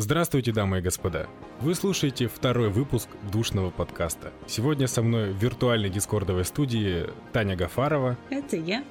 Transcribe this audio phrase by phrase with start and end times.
[0.00, 1.26] Здравствуйте, дамы и господа.
[1.60, 4.32] Вы слушаете второй выпуск душного подкаста.
[4.46, 8.16] Сегодня со мной в виртуальной дискордовой студии Таня Гафарова.
[8.30, 8.84] Это я.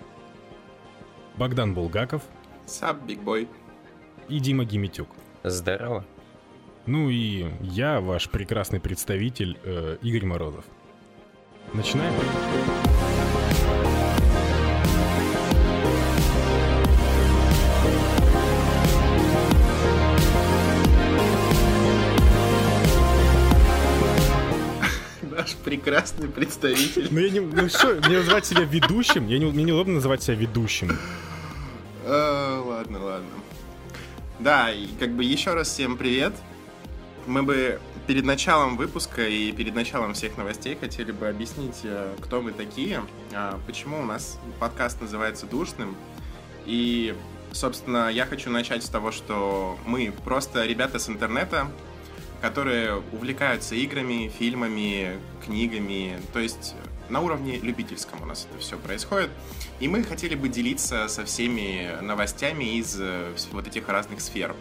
[1.38, 2.24] Богдан Булгаков.
[2.66, 3.48] Сап, бигбой.
[4.28, 5.08] И Дима Гимитюк.
[5.46, 6.04] Здорово.
[6.86, 10.66] Ну и я, ваш прекрасный представитель, э, Игорь Морозов.
[11.74, 12.14] Начинаем?
[12.16, 12.97] Наш
[25.68, 27.10] прекрасный представитель.
[27.12, 29.28] Ну, я не, ну что, мне называть себя ведущим?
[29.28, 30.98] Я не, мне неудобно называть себя ведущим.
[32.06, 33.28] А, ладно, ладно.
[34.40, 36.32] Да, и как бы еще раз всем привет.
[37.26, 42.42] Мы бы перед началом выпуска и перед началом всех новостей хотели бы объяснить, э, кто
[42.42, 43.02] мы такие,
[43.34, 45.98] а, почему у нас подкаст называется «Душным».
[46.66, 47.14] И,
[47.52, 51.70] собственно, я хочу начать с того, что мы просто ребята с интернета,
[52.42, 56.76] которые увлекаются играми, фильмами, книгами, то есть
[57.10, 59.30] на уровне любительском у нас это все происходит.
[59.80, 64.56] И мы хотели бы делиться со всеми новостями из э, вот этих разных сфер.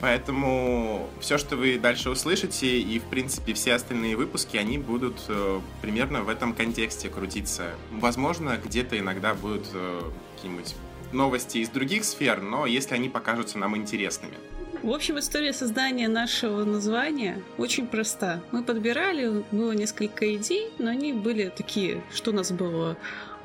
[0.00, 5.60] Поэтому все, что вы дальше услышите, и, в принципе, все остальные выпуски, они будут э,
[5.80, 7.70] примерно в этом контексте крутиться.
[7.90, 10.02] Возможно, где-то иногда будут э,
[10.34, 10.74] какие-нибудь
[11.12, 14.36] новости из других сфер, но если они покажутся нам интересными.
[14.82, 18.40] В общем, история создания нашего названия очень проста.
[18.52, 22.96] Мы подбирали, было несколько идей, но они были такие, что у нас было?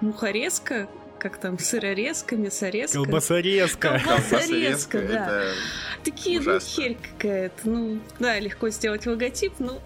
[0.01, 0.87] Мухорезка,
[1.19, 2.97] как там, сырорезка, мясорезка.
[2.97, 4.01] Колбасорезка.
[4.03, 5.43] Колбасорезка, да.
[6.03, 7.69] Такие, ну, херь какая-то.
[7.69, 9.79] Ну, да, легко сделать логотип, но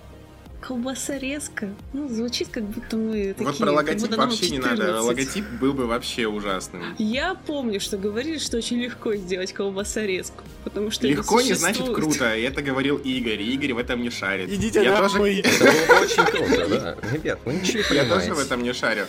[0.67, 1.69] колбасорезка.
[1.93, 3.47] Ну, звучит, как будто мы такие...
[3.47, 4.77] Вот про логотип вообще не надо.
[4.77, 5.05] 14.
[5.05, 6.95] Логотип был бы вообще ужасным.
[6.97, 12.25] Я помню, что говорили, что очень легко сделать колбасорезку, потому что Легко не значит круто,
[12.25, 14.49] это говорил Игорь, Игорь в этом не шарит.
[14.49, 15.39] Идите я тоже, нахуй.
[15.39, 16.97] Это было бы очень круто, да.
[17.11, 19.05] Ребят, вы ничего не я тоже в этом не шарю.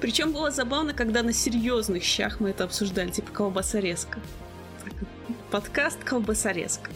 [0.00, 4.18] Причем было забавно, когда на серьезных щах мы это обсуждали, типа колбасорезка.
[5.50, 6.90] Подкаст колбасорезка.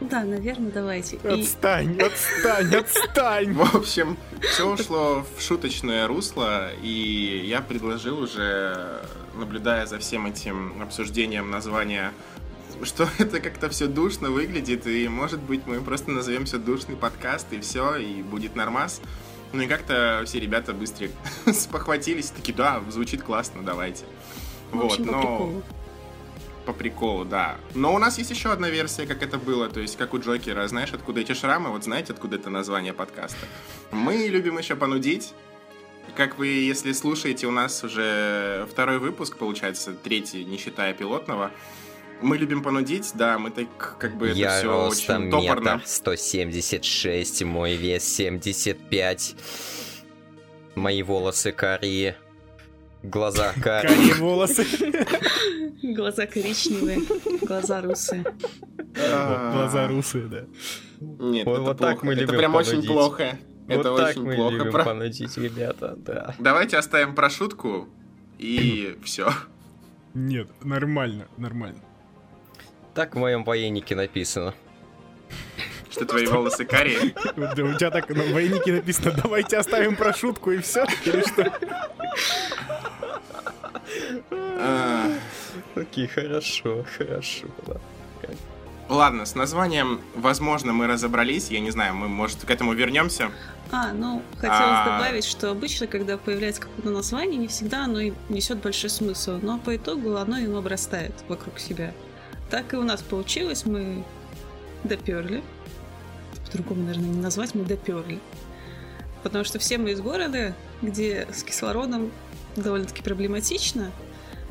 [0.00, 1.16] Да, наверное, давайте.
[1.16, 3.52] И Отстань, отстань, отстань.
[3.54, 9.00] В общем, все ушло в шуточное русло, и я предложил уже,
[9.34, 12.12] наблюдая за всем этим обсуждением названия,
[12.82, 17.60] что это как-то все душно выглядит, и может быть мы просто назовемся душный подкаст, и
[17.60, 19.00] все, и будет нормас.
[19.52, 21.08] Ну и как-то все ребята быстро
[21.52, 24.04] спохватились, такие, да, звучит классно, давайте.
[24.72, 25.62] в общем, по но приколу.
[26.66, 27.56] По приколу, да.
[27.74, 30.66] Но у нас есть еще одна версия, как это было, то есть как у Джокера,
[30.68, 33.46] знаешь, откуда эти шрамы, вот знаете, откуда это название подкаста.
[33.92, 35.32] Мы любим еще понудить.
[36.14, 41.50] Как вы, если слушаете, у нас уже второй выпуск, получается, третий, не считая пилотного.
[42.22, 45.70] Мы любим понудить, да, мы так как бы это Я все ростом очень топорно.
[45.74, 49.34] метр 176, мой вес 75.
[50.74, 52.16] Мои волосы карие.
[53.10, 53.88] Глаза карие.
[53.96, 54.66] Карие волосы.
[55.82, 56.98] Глаза коричневые,
[57.42, 58.24] глаза русые.
[58.94, 60.44] Глаза русые, да.
[61.00, 63.38] Нет, Вот- это так мы Это любим прям очень плохо.
[63.68, 64.54] Это Вот так очень мы плохо.
[64.54, 66.34] любим понудить, ребята, да.
[66.38, 67.88] Давайте оставим про шутку
[68.38, 69.30] и все.
[70.14, 71.80] Нет, нормально, нормально.
[72.94, 74.54] Так в моем военнике написано.
[75.90, 77.14] Что твои волосы карие.
[77.36, 80.84] Да, У тебя так на военнике написано, давайте оставим про шутку и все.
[81.04, 81.52] Или что?
[84.30, 85.10] А,
[85.74, 87.46] Окей, хорошо, хорошо.
[88.88, 91.50] Ладно, с названием, возможно, мы разобрались.
[91.50, 93.30] Я не знаю, мы, может, к этому вернемся.
[93.72, 94.84] А, ну, хотелось А.
[94.98, 99.58] добавить, что обычно, когда появляется какое-то название, не всегда оно и несет большой смысл, но
[99.58, 101.92] по итогу оно им обрастает вокруг себя.
[102.48, 104.04] Так и у нас получилось, мы
[104.84, 105.42] доперли.
[106.46, 108.20] По-другому, наверное, не назвать, мы доперли.
[109.24, 112.12] Потому что все мы из города, где с кислородом
[112.62, 113.90] довольно-таки проблематично.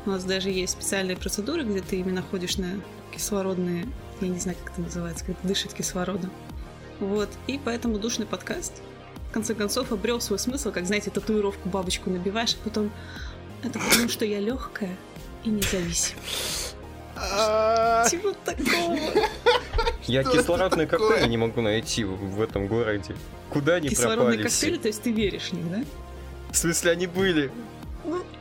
[0.04, 2.80] У нас даже есть специальные процедуры, где ты именно ходишь на
[3.14, 3.86] кислородные,
[4.20, 6.30] я не знаю, как это называется, когда дышит кислородом.
[7.00, 7.28] Вот.
[7.46, 8.72] И поэтому душный подкаст
[9.30, 12.90] в конце концов обрел свой смысл, как, знаете, татуировку бабочку набиваешь, а потом
[13.62, 14.96] это потому, что я легкая
[15.44, 16.22] и независимая.
[18.08, 18.98] Типа такого.
[20.06, 21.08] Я кислородный такое?
[21.08, 23.16] коктейль не могу найти в этом городе.
[23.50, 24.66] Куда они Кислородные пропали все?
[24.66, 25.84] коктейли, то есть ты веришь в них, да?
[26.52, 27.50] В смысле, они были?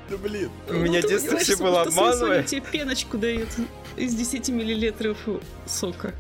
[0.09, 0.49] Да блин.
[0.69, 2.43] У меня Ну, детство все было обманывая.
[2.43, 3.49] Тебе пеночку дают
[3.97, 5.17] из 10 миллилитров
[5.65, 6.13] сока.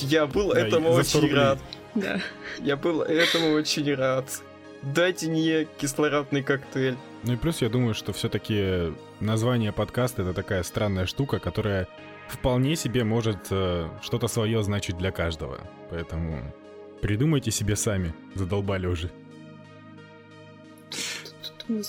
[0.00, 1.58] Я был этому за 100 очень рад.
[1.94, 2.20] Да.
[2.60, 4.42] Я был этому очень рад.
[4.82, 6.96] Дайте мне кислородный коктейль.
[7.22, 11.88] Ну и плюс я думаю, что все-таки название подкаста это такая странная штука, которая
[12.28, 15.60] вполне себе может э, что-то свое значить для каждого.
[15.90, 16.54] Поэтому
[17.00, 19.10] придумайте себе сами, задолбали уже.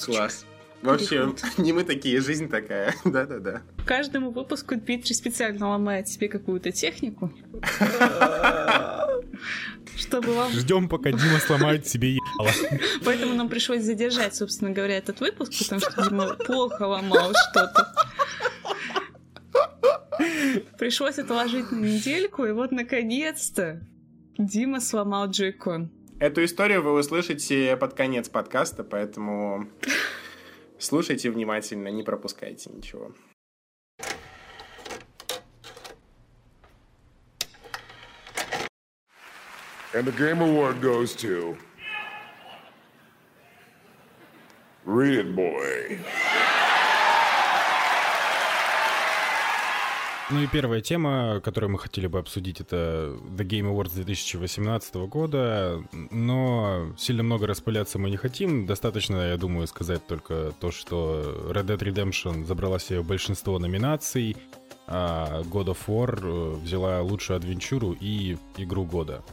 [0.06, 0.46] Класс.
[0.82, 2.94] Вообще, не мы такие, жизнь такая.
[3.06, 3.62] Да-да-да.
[3.86, 7.32] Каждому выпуску Дмитрий специально ломает себе какую-то технику.
[9.96, 10.52] Чтобы вам...
[10.52, 12.52] Ждем, пока Дима сломает себе ебало.
[13.04, 17.94] Поэтому нам пришлось задержать, собственно говоря, этот выпуск, потому что Дима плохо ломал что-то.
[20.78, 23.82] Пришлось отложить на недельку, и вот наконец-то
[24.38, 25.92] Дима сломал джойкон.
[26.20, 29.70] Эту историю вы услышите под конец подкаста, поэтому
[30.80, 33.14] слушайте внимательно, не пропускайте ничего.
[39.94, 41.58] And the Game Award goes to.
[44.86, 46.00] Read it, boy.
[50.32, 55.84] Ну и первая тема, которую мы хотели бы обсудить, это The Game Awards 2018 года,
[55.92, 58.66] но сильно много распыляться мы не хотим.
[58.66, 64.36] Достаточно, я думаю, сказать только то, что Red Dead Redemption забрала себе большинство номинаций,
[64.88, 69.24] а God of War э, взяла лучшую адвенчуру и игру года.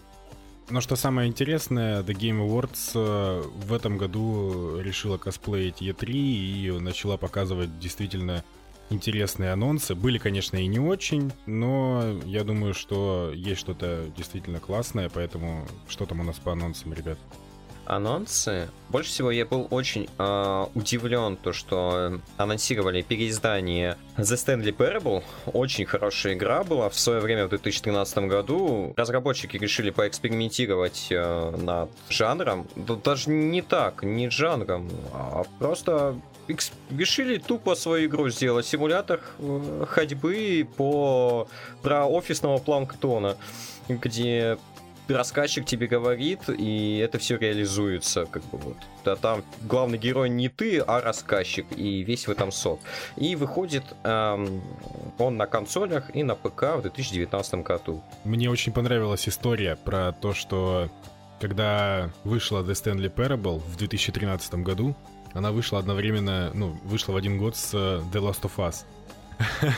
[0.68, 6.70] Но что самое интересное, The Game Awards э, в этом году решила косплеить E3 и
[6.80, 8.44] начала показывать действительно
[8.92, 9.94] интересные анонсы.
[9.94, 16.06] Были, конечно, и не очень, но я думаю, что есть что-то действительно классное, поэтому что
[16.06, 17.18] там у нас по анонсам, ребят?
[17.84, 18.68] анонсы.
[18.88, 25.22] Больше всего я был очень э, удивлен, то что анонсировали переиздание The Stanley Parable.
[25.46, 28.92] Очень хорошая игра была в свое время, в 2013 году.
[28.96, 32.66] Разработчики решили поэкспериментировать э, над жанром.
[32.76, 36.16] Да, даже не так, не жанром, а просто
[36.90, 38.66] решили тупо свою игру сделать.
[38.66, 41.48] Симулятор э, ходьбы по
[41.82, 43.36] про офисного планктона,
[43.88, 44.58] где
[45.08, 48.76] рассказчик тебе говорит, и это все реализуется, как бы вот.
[49.04, 52.80] Да, там главный герой не ты, а рассказчик, и весь в этом сот.
[53.16, 54.62] И выходит эм,
[55.18, 58.02] он на консолях и на ПК в 2019 году.
[58.24, 60.90] Мне очень понравилась история про то, что
[61.40, 64.94] когда вышла The Stanley Parable в 2013 году,
[65.34, 68.84] она вышла одновременно, ну, вышла в один год с э, The Last of Us.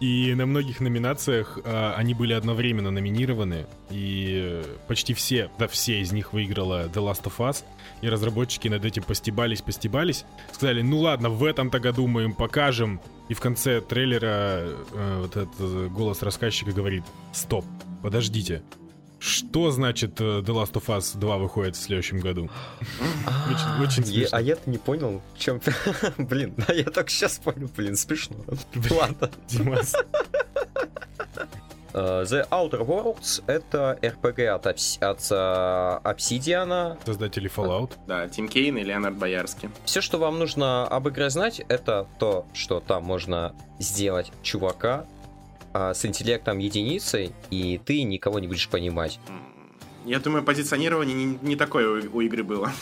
[0.00, 6.10] И на многих номинациях э, они были одновременно номинированы, и почти все, да все из
[6.10, 7.64] них выиграла The Last of Us,
[8.00, 12.98] и разработчики над этим постебались, постебались, сказали, ну ладно, в этом-то году мы им покажем,
[13.28, 17.66] и в конце трейлера э, вот этот голос рассказчика говорит, стоп,
[18.02, 18.62] подождите,
[19.20, 22.50] что значит э, The Last of Us 2 выходит в следующем году?
[23.80, 24.36] Очень, смешно.
[24.36, 25.60] А я-то не понял, в чем...
[26.18, 28.36] Блин, а я только сейчас понял, блин, смешно.
[28.90, 29.30] Ладно.
[29.46, 29.94] Димас.
[31.92, 36.96] Э, The Outer Worlds— это RPG от, от uh, Obsidian.
[37.04, 37.92] Создатели Fallout.
[38.06, 39.70] Да, Тим Кейн и Леонард Боярский.
[39.84, 45.06] Все, что вам нужно об игре знать, это то, что там можно сделать чувака,
[45.72, 49.20] а, с интеллектом единицей, и ты никого не будешь понимать.
[50.04, 52.72] Я думаю, позиционирование не, не такое у, у игры было.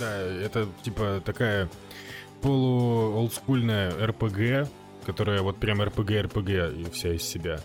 [0.00, 1.68] Да, это типа такая
[2.42, 4.70] полу-олдскульная РПГ,
[5.04, 7.60] которая вот прям РПГ-РПГ вся из себя.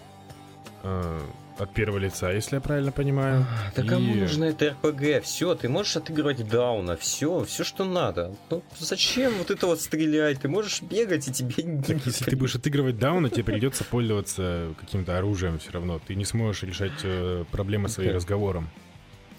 [1.62, 3.46] От первого лица, если я правильно понимаю.
[3.76, 3.88] Да и...
[3.88, 5.24] кому нужно это РПГ?
[5.24, 8.34] Все, ты можешь отыгрывать дауна, все, все, что надо.
[8.50, 10.42] Ну, зачем вот это вот стрелять?
[10.42, 14.74] Ты можешь бегать, и тебе не так, Если ты будешь отыгрывать дауна, тебе придется пользоваться
[14.80, 16.00] каким-то оружием все равно.
[16.00, 18.16] Ты не сможешь решать э, проблемы своим okay.
[18.16, 18.68] разговором.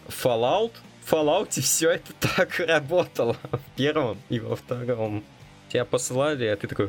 [0.06, 0.74] Fallout?
[1.04, 5.24] В Fallout все это так работало в первом и во втором
[5.72, 6.88] тебя посылали, а ты такой,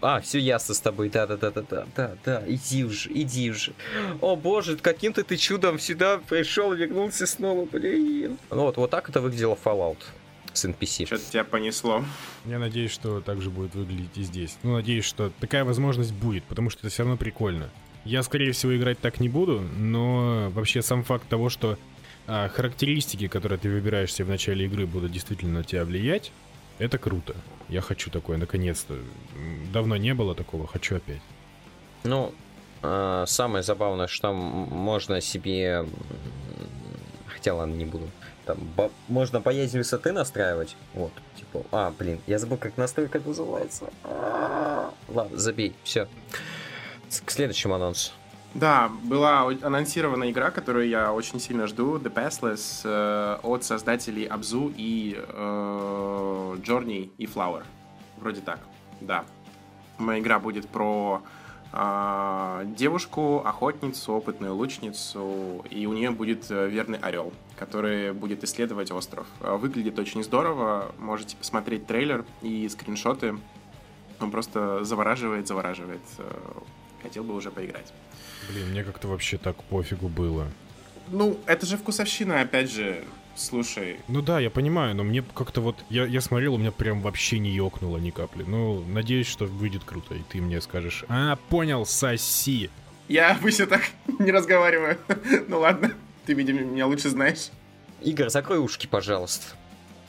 [0.00, 3.72] а, все ясно с тобой, да-да-да-да-да, да, да, иди уже, иди уже.
[4.20, 8.38] О боже, каким-то ты чудом сюда пришел, вернулся снова, блин.
[8.50, 9.98] Ну вот, вот так это выглядело Fallout
[10.52, 11.06] с NPC.
[11.06, 12.04] Что-то тебя понесло.
[12.44, 14.56] Я надеюсь, что так же будет выглядеть и здесь.
[14.62, 17.70] Ну, надеюсь, что такая возможность будет, потому что это все равно прикольно.
[18.04, 21.76] Я, скорее всего, играть так не буду, но вообще сам факт того, что
[22.26, 26.32] а, характеристики, которые ты выбираешь себе в начале игры, будут действительно на тебя влиять,
[26.78, 27.34] это круто.
[27.68, 28.96] Я хочу такое, наконец-то.
[29.72, 31.20] Давно не было такого, хочу опять.
[32.04, 32.32] Ну,
[32.82, 35.86] э, самое забавное, что можно себе...
[37.26, 38.08] Хотя, ладно, не буду.
[38.46, 38.90] Там, бо...
[39.08, 40.76] можно боязнь высоты настраивать.
[40.94, 43.90] Вот, типа, а, блин, я забыл, как настройка называется.
[44.04, 46.08] А, ладно, забей, все.
[47.24, 48.12] К следующему анонсу.
[48.54, 54.72] Да, была анонсирована игра, которую я очень сильно жду, The Passless, э, от создателей Abzu
[54.76, 57.64] и э, Journey и Flower.
[58.16, 58.60] Вроде так,
[59.00, 59.24] да.
[59.98, 61.22] Моя игра будет про
[61.70, 68.90] а, девушку, охотницу, опытную лучницу, и у нее будет э, верный орел, который будет исследовать
[68.90, 69.26] остров.
[69.40, 73.38] А, Выглядит очень здорово, можете посмотреть трейлер и скриншоты.
[74.20, 76.00] Он просто завораживает, завораживает.
[76.18, 76.32] Э,
[77.02, 77.92] Хотел бы уже поиграть.
[78.48, 80.46] Блин, мне как-то вообще так пофигу было.
[81.10, 83.04] Ну, это же вкусовщина, опять же.
[83.34, 85.76] Слушай, Ну да, я понимаю, но мне как-то вот...
[85.90, 88.42] Я, я смотрел, у меня прям вообще не ёкнуло ни капли.
[88.42, 92.68] Ну, надеюсь, что выйдет круто, и ты мне скажешь, а, понял, соси.
[93.06, 93.82] я обычно так
[94.18, 94.98] не разговариваю.
[95.48, 95.92] Ну ладно,
[96.26, 97.50] ты, видимо, меня лучше знаешь.
[98.02, 99.54] Игорь, закрой ушки, пожалуйста.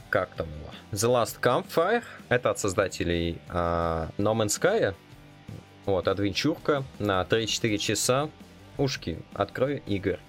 [0.10, 0.72] Как там его?
[0.92, 2.04] The Last Campfire.
[2.30, 4.96] Это от создателей а, No Man's Sky.
[5.90, 8.30] Вот, адвенчурка на 3-4 часа.
[8.78, 10.20] Ушки, открой, Игорь.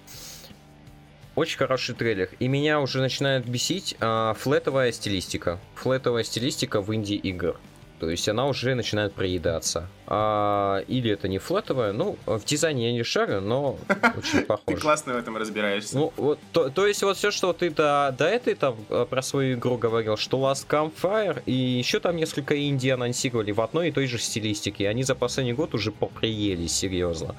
[1.35, 2.29] Очень хороший трейлер.
[2.39, 5.59] И меня уже начинает бесить а, флетовая стилистика.
[5.75, 7.59] Флетовая стилистика в инди-игр.
[8.01, 9.87] То есть она уже начинает проедаться.
[10.07, 13.77] А, или это не флетовая, ну, в дизайне я не шарю, но
[14.17, 14.81] очень Ты похоже.
[14.81, 15.95] классно в этом разбираешься.
[15.95, 19.21] Ну, вот, то, то есть вот все, что ты до, до этой там э, про
[19.21, 23.91] свою игру говорил, что Last Campfire и еще там несколько инди анонсировали в одной и
[23.91, 24.89] той же стилистике.
[24.89, 27.35] Они за последний год уже поприелись, серьезно.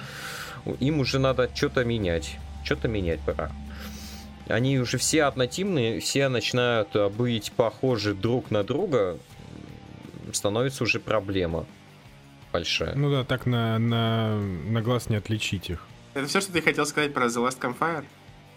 [0.79, 2.37] Им уже надо что-то менять.
[2.63, 3.51] Что-то менять пора.
[4.47, 9.17] Они уже все однотимные, все начинают э, быть похожи друг на друга.
[10.33, 11.65] Становится уже проблема
[12.51, 12.95] большая.
[12.95, 15.85] Ну да, так на, на, на глаз не отличить их.
[16.13, 18.05] Это все, что ты хотел сказать про The Last Campfire?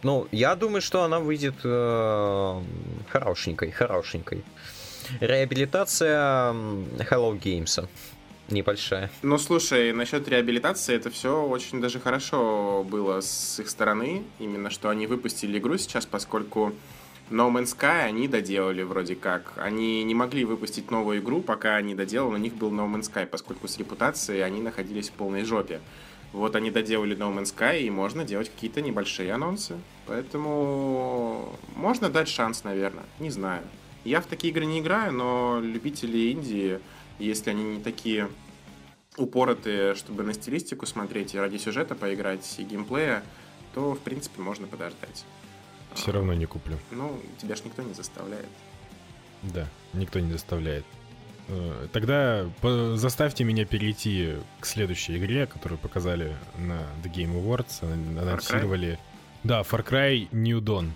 [0.02, 2.62] Ну, я думаю, что она выйдет э,
[3.09, 4.45] хорошенькой, хорошенькой.
[5.21, 7.88] Реабилитация Hello Games.
[8.49, 9.11] Небольшая.
[9.23, 14.23] Ну, слушай, насчет реабилитации, это все очень даже хорошо было с их стороны.
[14.38, 16.73] Именно, что они выпустили игру сейчас, поскольку
[17.30, 19.54] No Man's Sky они доделали вроде как.
[19.56, 22.35] Они не могли выпустить новую игру, пока они доделали.
[22.35, 25.80] У них был No Man's Sky, поскольку с репутацией они находились в полной жопе.
[26.33, 29.76] Вот они доделали No Man's Sky, и можно делать какие-то небольшие анонсы.
[30.06, 33.04] Поэтому можно дать шанс, наверное.
[33.18, 33.62] Не знаю.
[34.04, 36.78] Я в такие игры не играю, но любители Индии,
[37.18, 38.28] если они не такие
[39.16, 43.25] упоротые, чтобы на стилистику смотреть и ради сюжета поиграть и геймплея,
[43.75, 45.25] то, в принципе, можно подождать.
[45.96, 46.76] Все равно не куплю.
[46.90, 48.46] Ну, тебя ж никто не заставляет.
[49.42, 50.84] Да, никто не заставляет.
[51.48, 52.46] Э, Тогда
[52.96, 57.82] заставьте меня перейти к следующей игре, которую показали на The Game Awards.
[57.82, 58.98] Ан- Анонсировали.
[59.44, 60.90] Да, Far Cry New Dawn.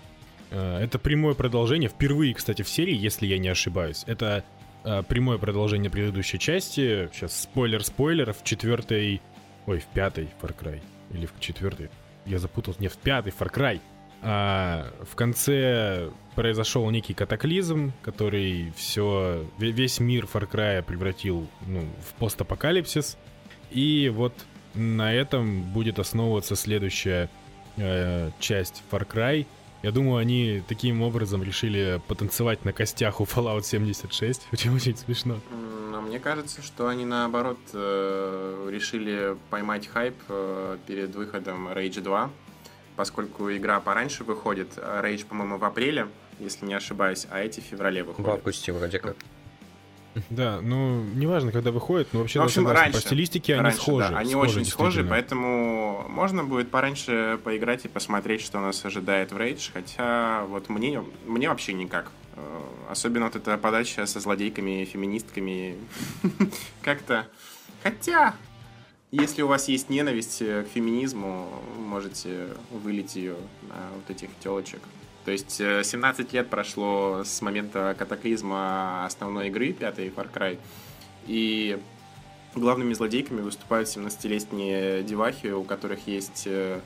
[0.49, 1.89] Э, Это прямое продолжение.
[1.89, 4.03] Впервые, кстати, в серии, если я не ошибаюсь.
[4.07, 4.43] Это
[4.83, 7.09] э, прямое продолжение предыдущей части.
[7.13, 8.33] Сейчас спойлер-спойлер.
[8.33, 9.21] В четвертой...
[9.67, 10.81] Ой, в пятой Far Cry.
[11.11, 11.89] Или в четвертой.
[12.25, 12.81] Я запутался.
[12.81, 13.79] Не, в пятой Far Cry.
[14.23, 22.13] А, в конце произошел некий катаклизм, который все, весь мир Far Cry превратил ну, в
[22.19, 23.17] постапокалипсис.
[23.71, 24.33] И вот
[24.73, 27.29] на этом будет основываться следующая
[27.77, 29.45] э, часть Far Cry.
[29.83, 34.47] Я думаю, они таким образом решили потанцевать на костях у Fallout 76.
[34.53, 35.39] Очень-очень смешно.
[35.51, 42.01] М, Но мне кажется, что они наоборот э, решили поймать хайп э, перед выходом Rage
[42.01, 42.29] 2,
[42.95, 44.69] поскольку игра пораньше выходит.
[44.77, 46.07] а Rage, по-моему, в апреле,
[46.39, 48.31] если не ошибаюсь, а эти в феврале В выходят.
[48.31, 49.15] августе вроде как.
[50.29, 52.99] Да, ну, неважно, когда выходит, но вообще Ну, в общем, согласен, раньше.
[53.01, 54.09] по стилистике они Раньше, схожи.
[54.09, 59.31] да, они схожи, очень схожи, поэтому можно будет пораньше поиграть и посмотреть, что нас ожидает
[59.31, 62.11] в Rage, хотя вот мне, мне вообще никак.
[62.35, 65.77] Э, Особенно вот эта подача со злодейками, феминистками.
[66.81, 67.27] Как-то...
[67.81, 68.35] Хотя,
[69.11, 74.79] если у вас есть ненависть э, к феминизму, можете вылить ее на вот этих телочек.
[75.25, 80.57] То есть э, 17 лет прошло с момента катаклизма основной игры, пятой Far Cry,
[81.27, 81.77] и
[82.55, 86.79] главными злодейками выступают 17-летние девахи, у которых есть э,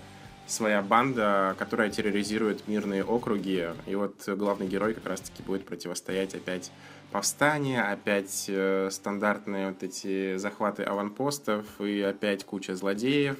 [0.47, 3.67] своя банда, которая терроризирует мирные округи.
[3.85, 6.71] И вот главный герой как раз-таки будет противостоять опять
[7.11, 13.37] повстание, опять э, стандартные вот эти захваты аванпостов и опять куча злодеев.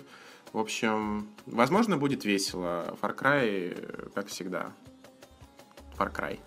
[0.54, 2.98] В общем, возможно, будет весело.
[3.02, 4.72] Far Cry, э, как всегда.
[5.98, 6.40] Far Cry.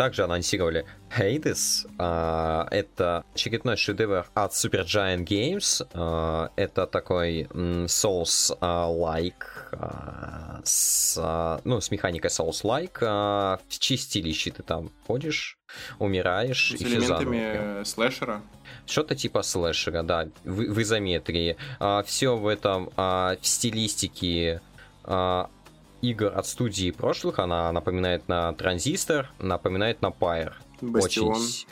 [0.00, 1.86] Также анонсировали Hades.
[1.98, 5.86] а, это очередной шедевр от Supergiant Games.
[5.92, 9.34] А, это такой м, Souls-like,
[9.72, 12.98] а, с, ну, с механикой Souls-like.
[13.68, 15.58] В чистилище ты там ходишь,
[15.98, 16.94] умираешь С и заново.
[17.04, 18.40] элементами э, слэшера.
[18.86, 21.58] Что-то типа слэшера, да, в, в изометрии.
[22.06, 24.62] все в этом в стилистике
[26.02, 27.38] игр от студии прошлых.
[27.38, 30.52] Она напоминает на Транзистор, напоминает на Pyre.
[30.80, 31.32] Бастион.
[31.32, 31.66] Очень.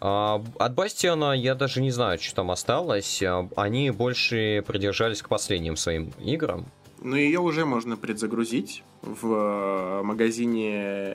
[0.00, 3.22] А, от Бастиона я даже не знаю, что там осталось.
[3.22, 6.66] А, Они больше придержались к последним своим играм.
[7.02, 10.72] Ну, ее уже можно предзагрузить в э, магазине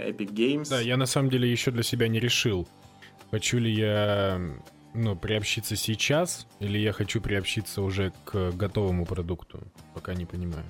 [0.10, 0.70] Epic Games.
[0.70, 2.68] Да, я на самом деле еще для себя не решил,
[3.32, 4.40] хочу ли я
[4.94, 9.60] ну, приобщиться сейчас, или я хочу приобщиться уже к готовому продукту.
[9.96, 10.66] Пока не понимаю.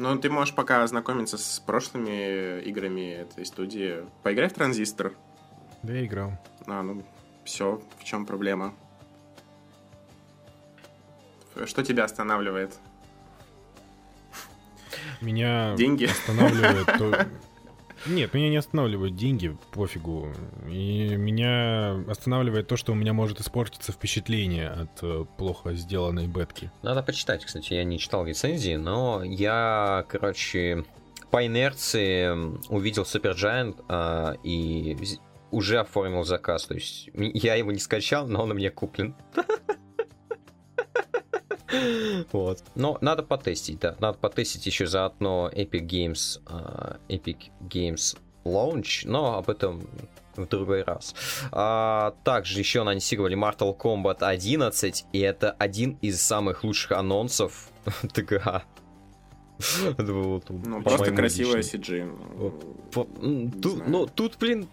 [0.00, 4.06] Ну, ты можешь пока ознакомиться с прошлыми играми этой студии.
[4.22, 5.12] Поиграй в Транзистор.
[5.82, 6.32] Да, я играл.
[6.66, 7.04] А, ну,
[7.44, 8.74] все, в чем проблема?
[11.66, 12.78] Что тебя останавливает?
[15.20, 16.06] Меня Деньги?
[16.06, 17.26] останавливает то...
[18.06, 20.32] Нет, меня не останавливают деньги, пофигу.
[20.68, 26.70] И меня останавливает то, что у меня может испортиться впечатление от э, плохо сделанной бетки.
[26.82, 30.84] Надо почитать, кстати, я не читал рецензии, но я, короче,
[31.30, 32.28] по инерции
[32.68, 34.96] увидел Supergiant а, и
[35.50, 36.66] уже оформил заказ.
[36.66, 39.14] То есть я его не скачал, но он у меня куплен.
[42.32, 42.62] Вот.
[42.74, 43.96] Но надо потестить, да.
[44.00, 49.86] Надо потестить еще заодно Epic Games, а, Epic Games Launch, но об этом
[50.36, 51.14] в другой раз.
[51.52, 57.68] А, также еще анонсировали Mortal Kombat 11, и это один из самых лучших анонсов
[58.12, 58.62] ТГА.
[59.84, 61.60] Это было, Ну, просто красивая.
[61.62, 62.10] CG.
[63.20, 64.68] Ну, тут, блин,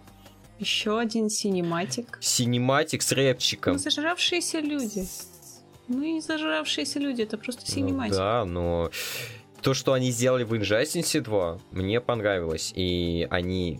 [0.59, 2.17] Еще один cinematic.
[2.21, 3.73] синематик с рэпчиком.
[3.73, 5.05] Ну, зажравшиеся люди.
[5.87, 8.15] Ну и зажравшиеся люди, это просто Ну синематик.
[8.15, 8.89] да, но
[9.61, 12.71] то, что они сделали в Injustice 2, мне понравилось.
[12.75, 13.79] И они...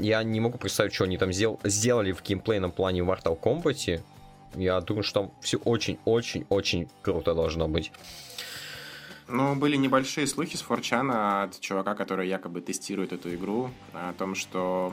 [0.00, 4.00] Я не могу представить, что они там сдел- сделали в геймплейном плане в Mortal Kombat.
[4.56, 7.92] Я думаю, что там все очень-очень-очень круто должно быть.
[9.28, 14.34] Ну, были небольшие слухи с Форчана от чувака, который якобы тестирует эту игру, о том,
[14.34, 14.92] что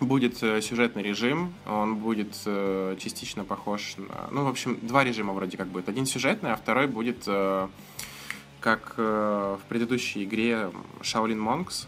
[0.00, 4.28] будет э, сюжетный режим, он будет э, частично похож на...
[4.30, 5.88] Ну, в общем, два режима вроде как будет.
[5.88, 7.68] Один сюжетный, а второй будет э,
[8.60, 11.86] как в предыдущей игре Shaolin Monks,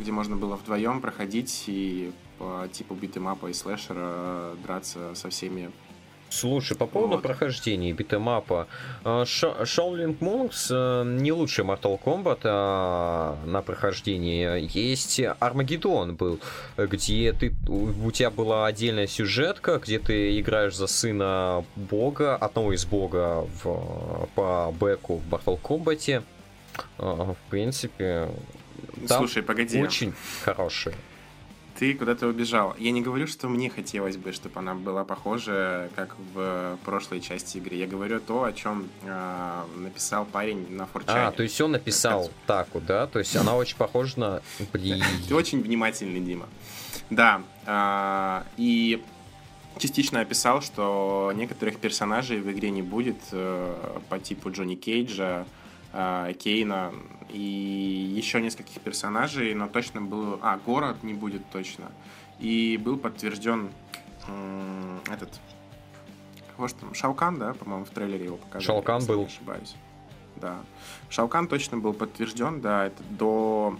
[0.00, 5.70] где можно было вдвоем проходить и по типу битэмапа и слэшера драться со всеми
[6.28, 7.22] Слушай, по поводу Вот.
[7.22, 8.66] прохождения битэмапа,
[9.04, 14.68] э, Shaolin Monks э, не лучший Mortal Kombat а, на прохождении.
[14.76, 16.40] Есть Армагеддон был,
[16.76, 22.84] где ты, у тебя была отдельная сюжетка, где ты играешь за сына бога, одного из
[22.84, 26.22] бога в, по бэку в Mortal Kombat.
[26.98, 28.28] В принципе,
[29.08, 29.80] Там Слушай, погоди.
[29.80, 30.12] очень
[30.44, 30.94] хороший.
[31.78, 32.74] Ты куда-то убежал.
[32.78, 37.58] Я не говорю, что мне хотелось бы, чтобы она была похожа, как в прошлой части
[37.58, 37.76] игры.
[37.76, 41.26] Я говорю то, о чем э, написал парень на форчане.
[41.26, 43.06] А, то есть он написал так вот, да?
[43.06, 44.42] То есть она очень похожа на...
[44.72, 45.02] Блин.
[45.28, 46.48] Ты очень внимательный, Дима.
[47.10, 47.42] Да.
[47.66, 49.02] а, и
[49.78, 55.46] частично описал, что некоторых персонажей в игре не будет э, по типу Джонни Кейджа,
[56.38, 56.92] Кейна
[57.30, 60.38] и еще нескольких персонажей, но точно был...
[60.42, 61.90] А, город не будет точно.
[62.38, 63.70] И был подтвержден
[65.10, 65.40] этот...
[66.56, 66.94] Кого ж там?
[66.94, 68.64] Шаукан, да, по-моему, в трейлере его показали.
[68.66, 69.24] Шаукан если не был.
[69.26, 69.74] ошибаюсь.
[70.36, 70.56] Да.
[71.08, 73.78] Шаукан точно был подтвержден, да, это до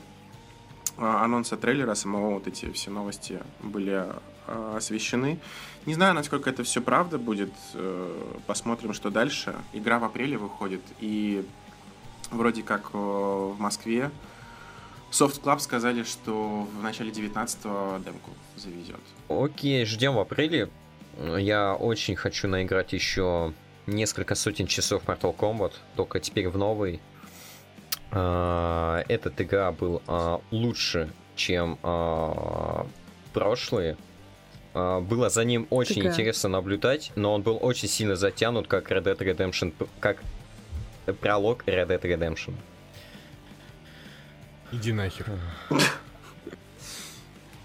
[0.98, 4.04] а, анонса трейлера самого вот эти все новости были
[4.46, 5.38] а, освещены.
[5.84, 7.52] Не знаю, насколько это все правда будет.
[7.74, 9.54] э, Посмотрим, что дальше.
[9.72, 11.46] Игра в апреле выходит, и
[12.30, 14.10] вроде как э, в Москве
[15.10, 19.00] Soft Club сказали, что в начале 19-го демку завезет.
[19.28, 20.68] Окей, ждем в апреле.
[21.38, 23.52] Я очень хочу наиграть еще
[23.86, 27.00] несколько сотен часов Mortal Kombat, только теперь в новый.
[28.10, 32.86] А, Этот игра был а, лучше, чем а,
[33.32, 33.96] прошлые.
[34.74, 36.12] Было за ним очень Такая.
[36.12, 40.18] интересно наблюдать, но он был очень сильно затянут, как Red Dead Redemption, как
[41.12, 42.54] пролог Red Dead Redemption.
[44.72, 45.26] Иди нахер.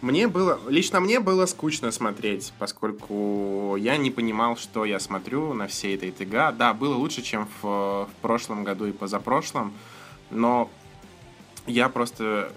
[0.02, 5.68] Мне было, лично мне было скучно смотреть, поскольку я не понимал, что я смотрю на
[5.68, 6.58] все этой ТГ.
[6.58, 9.74] Да, было лучше, чем в, в прошлом году и позапрошлом,
[10.32, 10.72] но
[11.68, 12.52] я просто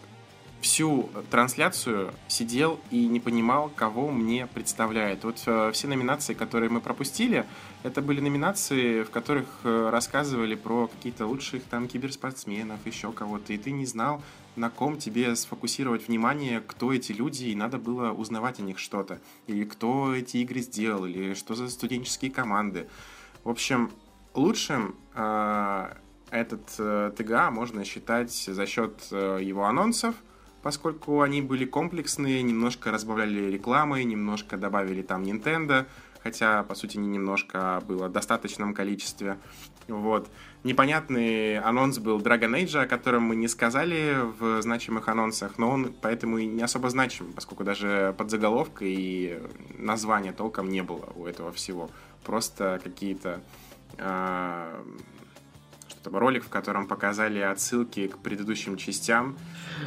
[0.65, 5.23] всю трансляцию сидел и не понимал, кого мне представляет.
[5.23, 7.45] Вот э, все номинации, которые мы пропустили,
[7.83, 13.59] это были номинации, в которых э, рассказывали про какие-то лучших там киберспортсменов, еще кого-то, и
[13.59, 14.23] ты не знал,
[14.57, 19.21] на ком тебе сфокусировать внимание, кто эти люди, и надо было узнавать о них что-то.
[19.47, 22.89] Или кто эти игры сделал, или что за студенческие команды.
[23.45, 23.91] В общем,
[24.33, 25.95] лучшим э,
[26.31, 30.15] этот э, ТГА можно считать за счет э, его анонсов,
[30.65, 35.85] поскольку они были комплексные, немножко разбавляли рекламой, немножко добавили там Nintendo,
[36.23, 39.37] хотя, по сути, не немножко, а было в достаточном количестве.
[39.89, 40.31] Вот.
[40.63, 45.95] Непонятный анонс был Dragon Age, о котором мы не сказали в значимых анонсах, но он
[46.01, 49.43] поэтому и не особо значим, поскольку даже подзаголовка и
[49.77, 51.91] названия толком не было у этого всего.
[52.25, 53.43] Просто какие-то
[53.99, 54.83] э,
[56.05, 59.37] что ролик, в котором показали отсылки к предыдущим частям.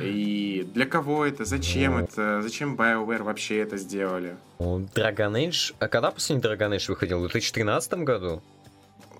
[0.01, 1.99] И для кого это, зачем ну.
[1.99, 4.37] это, зачем BioWare вообще это сделали?
[4.59, 7.19] Dragon Age, а когда последний Dragon Age выходил?
[7.19, 8.41] В 2013 году?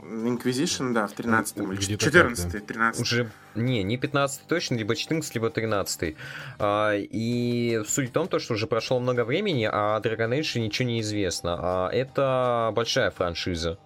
[0.01, 5.49] Inquisition, да, в 13-м или 14 13 Уже, не, не 15 точно, либо 14 либо
[5.49, 6.15] 13
[6.59, 10.87] а, И суть в том, то, что уже прошло много времени, а Dragon Age ничего
[10.87, 11.57] не известно.
[11.59, 13.77] А это большая франшиза.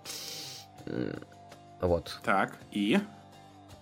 [1.82, 2.20] Вот.
[2.24, 3.00] Так, и?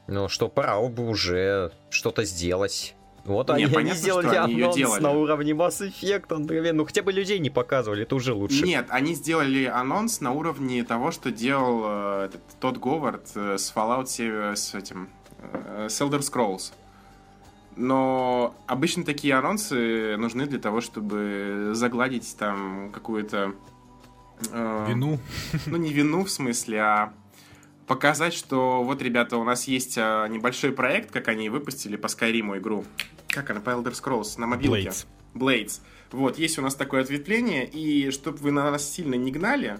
[0.07, 2.95] Ну, что пора бы уже что-то сделать.
[3.25, 5.03] Вот не, они, понятно, они сделали они анонс делали.
[5.03, 6.73] на уровне Mass Effect, например.
[6.73, 8.65] Ну, хотя бы людей не показывали, это уже лучше.
[8.65, 13.71] Нет, они сделали анонс на уровне того, что делал э, этот, тот Говард э, с
[13.75, 15.09] Fallout 7, с этим,
[15.53, 16.71] э, с Elder Scrolls.
[17.75, 23.53] Но обычно такие анонсы нужны для того, чтобы загладить там какую-то...
[24.51, 25.19] Э, вину?
[25.67, 27.13] Ну, не вину в смысле, а
[27.89, 32.55] показать, что вот, ребята, у нас есть а, небольшой проект, как они выпустили по Skyrim
[32.59, 32.85] игру.
[33.27, 34.89] Как она, по Elder Scrolls на мобилке?
[34.89, 35.07] Blades.
[35.33, 35.81] Blades.
[36.11, 39.79] Вот, есть у нас такое ответвление, и чтобы вы на нас сильно не гнали,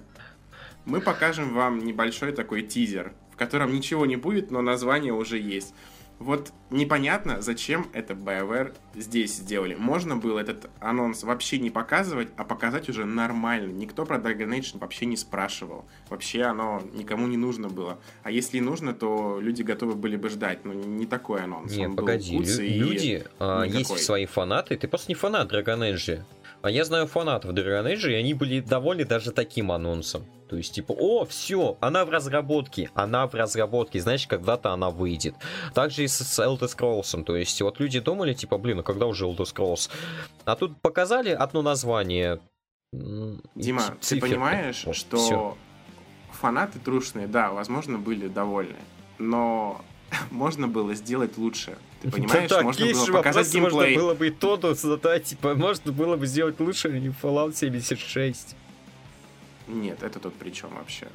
[0.85, 5.75] мы покажем вам небольшой такой тизер, в котором ничего не будет, но название уже есть.
[6.19, 9.75] Вот непонятно, зачем это BioWare здесь сделали.
[9.75, 13.71] Можно было этот анонс вообще не показывать, а показать уже нормально.
[13.71, 15.85] Никто про Dragon Age вообще не спрашивал.
[16.09, 17.99] Вообще оно никому не нужно было.
[18.23, 20.65] А если и нужно, то люди готовы были бы ждать.
[20.65, 21.75] Но не такой анонс.
[21.75, 24.75] Не, Он погоди, люди, а, есть свои фанаты.
[24.75, 26.23] Ты просто не фанат Dragon Age.
[26.61, 30.25] А я знаю фанатов Dragon Age, и они были довольны даже таким анонсом.
[30.49, 35.35] То есть, типа, о, все, она в разработке, она в разработке, значит, когда-то она выйдет.
[35.75, 37.23] Также и с, с Elder Scrolls.
[37.23, 39.91] То есть, вот люди думали, типа, блин, а когда уже Elder Scrolls?
[40.45, 42.39] А тут показали одно название.
[42.91, 45.57] Дима, ты понимаешь, вот, что все.
[46.31, 48.79] фанаты трушные, да, возможно, были довольны.
[49.19, 49.81] Но
[50.31, 51.77] можно было сделать лучше.
[52.01, 53.71] Ты понимаешь, да, можно было показать геймплей.
[53.71, 58.55] Можно было бы и то, да, типа, можно было бы сделать лучше, не Fallout 76.
[59.69, 61.07] Нет, это тут при чем вообще?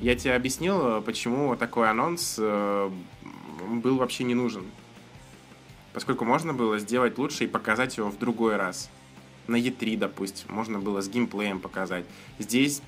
[0.00, 2.90] Я тебе объяснил, почему такой анонс э,
[3.70, 4.64] был вообще не нужен.
[5.92, 8.90] Поскольку можно было сделать лучше и показать его в другой раз.
[9.46, 12.04] На E3, допустим, можно было с геймплеем показать.
[12.38, 12.82] Здесь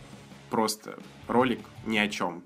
[0.51, 2.43] просто ролик ни о чем.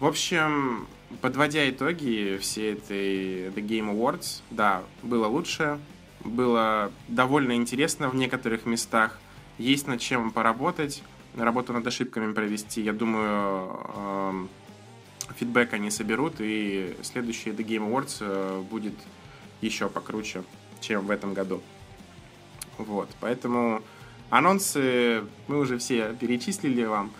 [0.00, 0.86] В общем,
[1.20, 5.78] подводя итоги всей этой The Game Awards, да, было лучше,
[6.24, 9.18] было довольно интересно в некоторых местах,
[9.58, 11.02] есть над чем поработать,
[11.36, 12.80] работу над ошибками провести.
[12.82, 14.48] Я думаю, эм,
[15.36, 18.94] фидбэк они соберут, и следующий The Game Awards э, будет
[19.60, 20.44] еще покруче,
[20.80, 21.62] чем в этом году.
[22.78, 23.82] Вот, поэтому
[24.30, 27.10] анонсы мы уже все перечислили вам.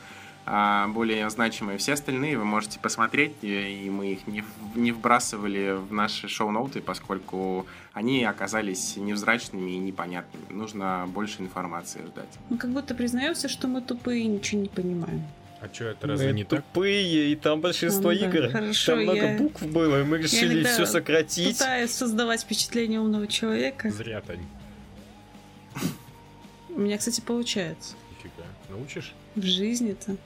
[0.51, 1.77] А, более значимые.
[1.77, 4.43] Все остальные вы можете посмотреть, и мы их не,
[4.75, 10.47] не вбрасывали в наши шоу-ноуты, поскольку они оказались невзрачными и непонятными.
[10.49, 12.31] Нужно больше информации ждать.
[12.49, 15.23] Мы как будто признаемся, что мы тупые и ничего не понимаем.
[15.61, 16.73] А что, это разве мы не тупые, так?
[16.73, 18.43] тупые, и там большинство ну, игр.
[18.43, 19.39] Да, хорошо, там много я...
[19.39, 21.59] букв было, и мы решили все сократить.
[21.59, 23.91] пытаюсь создавать впечатление умного человека.
[23.91, 24.47] Зря, Тань.
[26.71, 27.97] У меня, кстати, получается.
[28.13, 28.47] Нифига.
[28.71, 29.13] Научишь?
[29.35, 30.17] В жизни-то.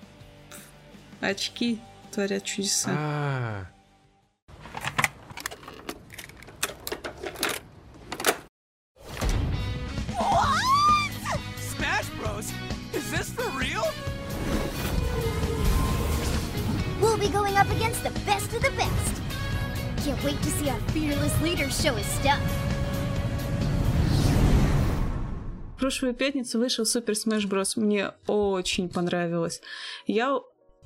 [1.23, 1.79] Очки
[2.11, 2.91] творят чудеса.
[2.91, 3.67] А.
[11.61, 12.47] Smash Bros?
[12.93, 13.85] Is this for real?
[17.01, 19.23] We'll be going up against the best of the best.
[20.05, 22.41] Can't wait to see our fearless leader show his stuff.
[25.77, 27.77] В прошлую пятницу вышел Супер Smash Bros.
[27.77, 29.61] Мне очень понравилось.
[30.07, 30.41] Я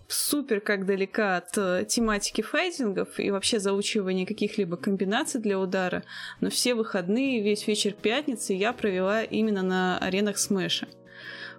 [0.08, 6.04] супер как далека от э, тематики файтингов и вообще заучивания каких-либо комбинаций для удара,
[6.40, 10.88] но все выходные, весь вечер пятницы я провела именно на аренах Смэша.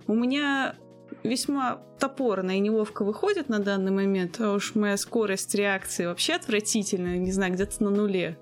[0.08, 0.76] У меня
[1.24, 7.18] весьма топорно и неловко выходит на данный момент, а уж моя скорость реакции вообще отвратительная,
[7.18, 8.38] не знаю, где-то на нуле.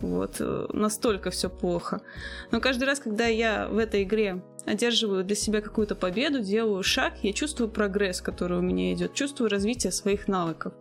[0.00, 2.02] Вот, э, настолько все плохо.
[2.50, 7.14] Но каждый раз, когда я в этой игре одерживаю для себя какую-то победу, делаю шаг,
[7.22, 10.72] я чувствую прогресс, который у меня идет, чувствую развитие своих навыков,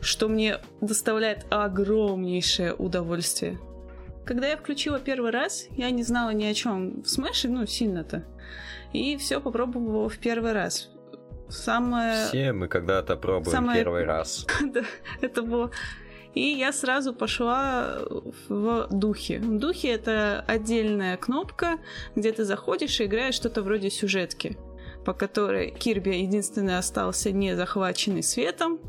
[0.00, 3.58] что мне доставляет огромнейшее удовольствие.
[4.24, 8.24] Когда я включила первый раз, я не знала ни о чем в Смэше, ну, сильно-то.
[8.92, 10.90] И все попробовала в первый раз.
[11.48, 12.26] Самое...
[12.28, 14.46] Все мы когда-то пробуем Самое- первый раз.
[14.62, 14.82] Да,
[15.20, 15.70] это было...
[16.34, 17.98] И я сразу пошла
[18.48, 19.38] в духе.
[19.38, 21.78] В духе это отдельная кнопка,
[22.16, 24.56] где ты заходишь и играешь что-то вроде сюжетки,
[25.04, 28.80] по которой Кирби единственный остался не захваченный светом,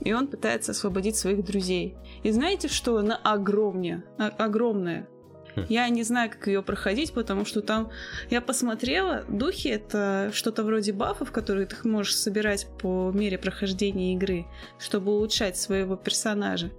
[0.00, 1.96] и он пытается освободить своих друзей.
[2.22, 5.08] И знаете, что она огромнее, о- огромная.
[5.68, 7.90] Я не знаю, как ее проходить, потому что там
[8.30, 14.46] я посмотрела, духи это что-то вроде бафов, которые ты можешь собирать по мере прохождения игры,
[14.78, 16.70] чтобы улучшать своего персонажа.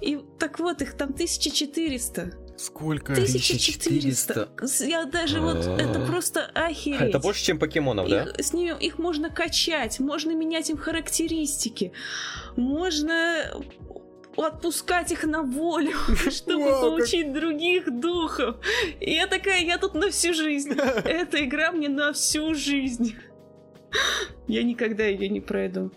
[0.00, 2.32] И так вот, их там 1400.
[2.56, 3.12] Сколько?
[3.12, 4.50] 1400.
[4.86, 7.00] Я даже вот, это просто охереть.
[7.00, 8.22] Это больше, чем покемонов, да?
[8.22, 11.92] Их, с ними, их можно качать, можно менять им характеристики,
[12.56, 13.62] можно
[14.36, 15.92] отпускать их на волю,
[16.30, 18.56] чтобы Вау, как- получить других духов.
[19.00, 20.72] И я такая, я тут на всю жизнь.
[21.04, 23.16] Эта игра мне на всю жизнь.
[24.46, 25.90] Я никогда ее не пройду.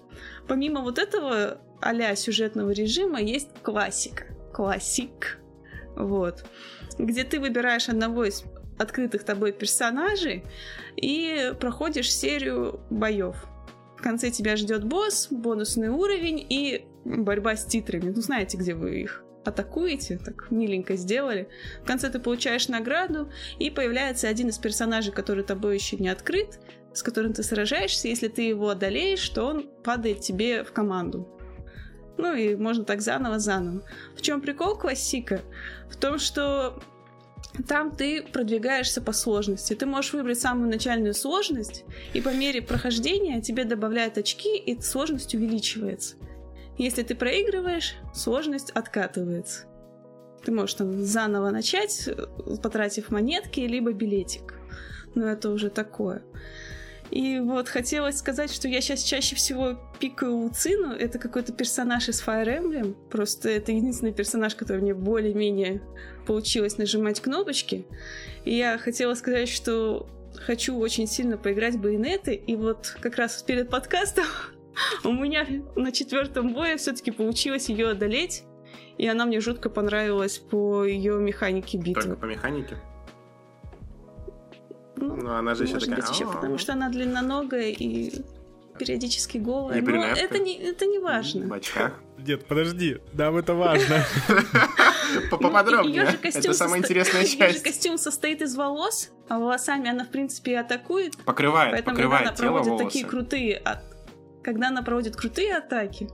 [0.47, 4.25] Помимо вот этого а сюжетного режима есть классика.
[4.53, 5.39] Классик.
[5.95, 6.45] Вот.
[6.97, 8.43] Где ты выбираешь одного из
[8.79, 10.43] открытых тобой персонажей
[10.95, 13.35] и проходишь серию боев.
[13.97, 18.11] В конце тебя ждет босс, бонусный уровень и борьба с титрами.
[18.15, 21.49] Ну, знаете, где вы их атакуете, так миленько сделали.
[21.83, 26.59] В конце ты получаешь награду, и появляется один из персонажей, который тобой еще не открыт,
[26.93, 28.07] с которым ты сражаешься.
[28.07, 31.27] Если ты его одолеешь, то он падает тебе в команду.
[32.17, 33.83] Ну и можно так заново-заново.
[34.15, 35.41] В чем прикол классика?
[35.89, 36.79] В том, что
[37.67, 39.73] там ты продвигаешься по сложности.
[39.73, 45.35] Ты можешь выбрать самую начальную сложность, и по мере прохождения тебе добавляют очки, и сложность
[45.35, 46.15] увеличивается.
[46.77, 49.65] Если ты проигрываешь, сложность откатывается.
[50.43, 52.09] Ты можешь там заново начать,
[52.61, 54.55] потратив монетки, либо билетик.
[55.15, 56.23] Но это уже такое.
[57.11, 60.93] И вот хотелось сказать, что я сейчас чаще всего пикаю Луцину.
[60.93, 62.95] Это какой-то персонаж из Fire Emblem.
[63.11, 65.83] Просто это единственный персонаж, который мне более-менее
[66.25, 67.85] получилось нажимать кнопочки.
[68.45, 72.33] И я хотела сказать, что хочу очень сильно поиграть в байонеты.
[72.33, 74.25] И вот как раз перед подкастом
[75.03, 78.43] у меня на четвертом бое все-таки получилось ее одолеть.
[78.97, 82.01] И она мне жутко понравилась по ее механике битвы.
[82.03, 82.77] Только по механике.
[84.95, 86.05] Ну, Ну, она же еще может такая...
[86.05, 88.21] быть, еще потому что она длинноногая и
[88.77, 89.79] периодически голая.
[89.79, 91.47] И Но это не, это не важно.
[91.47, 91.93] В очках.
[92.19, 94.03] Нет, подожди, нам это важно.
[95.31, 96.05] По- Поподробнее.
[96.05, 97.63] же Это самая интересная её же часть.
[97.63, 101.17] костюм состоит из волос, а волосами она, в принципе, и атакует.
[101.25, 102.85] Покрывает, Поэтому, когда она покрывает тело проводит волосы.
[102.85, 103.61] такие крутые...
[104.43, 106.09] Когда она проводит крутые атаки,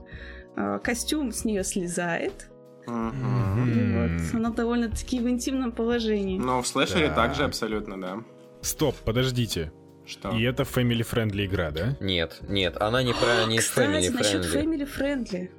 [0.56, 2.48] а, костюм с нее слезает.
[2.86, 6.38] Вот она довольно-таки в интимном положении.
[6.38, 7.16] Но в слэшере Так.
[7.16, 8.24] также абсолютно, да.
[8.62, 9.72] Стоп, подождите.
[10.06, 10.30] Что?
[10.30, 11.96] И это family-friendly игра, да?
[12.00, 14.64] Нет, нет, она не про не Кстати, family насчет friendly.
[14.64, 15.50] Family Friendly.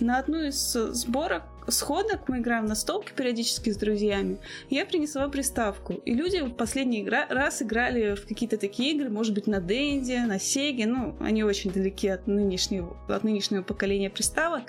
[0.00, 4.38] На одну из э, сборок, сходок, мы играем на столке периодически с друзьями,
[4.70, 5.94] я принесла приставку.
[5.94, 10.20] И люди в последний игра- раз играли в какие-то такие игры, может быть, на Денде,
[10.20, 14.64] на Сеге, ну, они очень далеки от нынешнего, от нынешнего поколения приставок.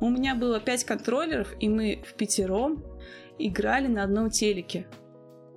[0.00, 2.84] У меня было пять контроллеров, и мы в пятером
[3.38, 4.86] играли на одном телеке.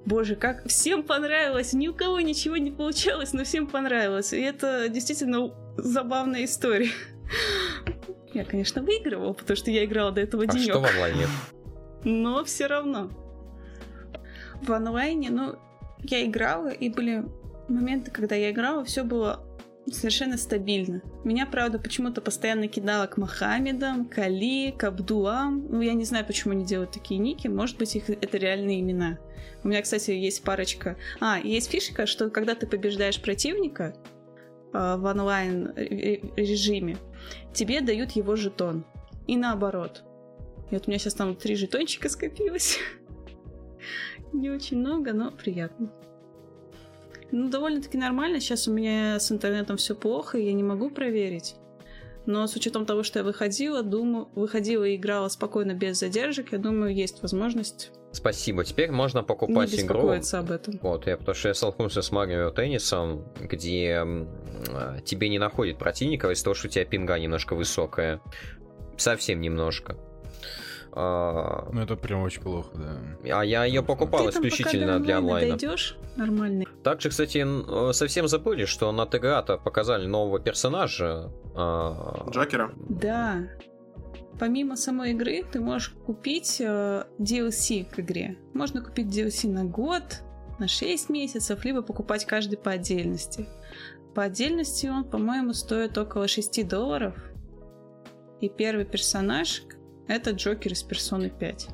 [0.05, 1.73] Боже, как всем понравилось.
[1.73, 4.33] Ни у кого ничего не получалось, но всем понравилось.
[4.33, 6.89] И это действительно забавная история.
[8.33, 10.69] Я, конечно, выигрывала, потому что я играла до этого А денек.
[10.69, 11.25] что в онлайне?
[12.03, 13.09] Но все равно.
[14.61, 15.55] В онлайне, ну,
[16.03, 17.23] я играла, и были
[17.67, 19.43] моменты, когда я играла, все было
[19.91, 21.01] совершенно стабильно.
[21.23, 25.65] Меня, правда, почему-то постоянно кидало к Мохаммедам, к Али, к Абдулам.
[25.69, 27.47] Ну, я не знаю, почему они делают такие ники.
[27.47, 29.17] Может быть, их это реальные имена.
[29.63, 30.97] У меня, кстати, есть парочка...
[31.19, 33.95] А, есть фишка, что когда ты побеждаешь противника
[34.73, 36.97] э, в онлайн ре- режиме,
[37.53, 38.85] тебе дают его жетон.
[39.27, 40.03] И наоборот.
[40.69, 42.79] И вот у меня сейчас там три жетончика скопилось.
[44.33, 45.91] Не очень много, но приятно.
[47.31, 48.39] Ну, довольно-таки нормально.
[48.39, 51.55] Сейчас у меня с интернетом все плохо, и я не могу проверить.
[52.27, 56.59] Но с учетом того, что я выходила, думаю, выходила и играла спокойно без задержек, я
[56.59, 58.63] думаю, есть возможность Спасибо.
[58.63, 59.95] Теперь можно не покупать игру.
[59.95, 60.79] беспокоиться об этом.
[60.81, 66.31] Вот, я потому что я столкнулся с Марио Теннисом, где а, тебе не находит противников
[66.31, 68.21] из-за того, что у тебя пинга немножко высокая.
[68.97, 69.97] Совсем немножко.
[70.99, 73.39] А, Ну, это прям очень плохо, да.
[73.39, 76.65] а я ее покупал Ты там пока исключительно до для онлайна дойдешь нормально.
[76.83, 81.31] Также, кстати, э, совсем забыли, что на ТГА-то показали нового персонажа.
[81.55, 82.73] а, Джокера.
[82.89, 83.47] Да.
[84.39, 88.39] Помимо самой игры, ты можешь купить э, DLC к игре.
[88.55, 90.23] Можно купить DLC на год,
[90.57, 93.47] на 6 месяцев, либо покупать каждый по отдельности.
[94.15, 97.13] По отдельности он, по-моему, стоит около 6 долларов.
[98.41, 99.61] И первый персонаж—
[100.07, 101.67] это Джокер из Персоны 5.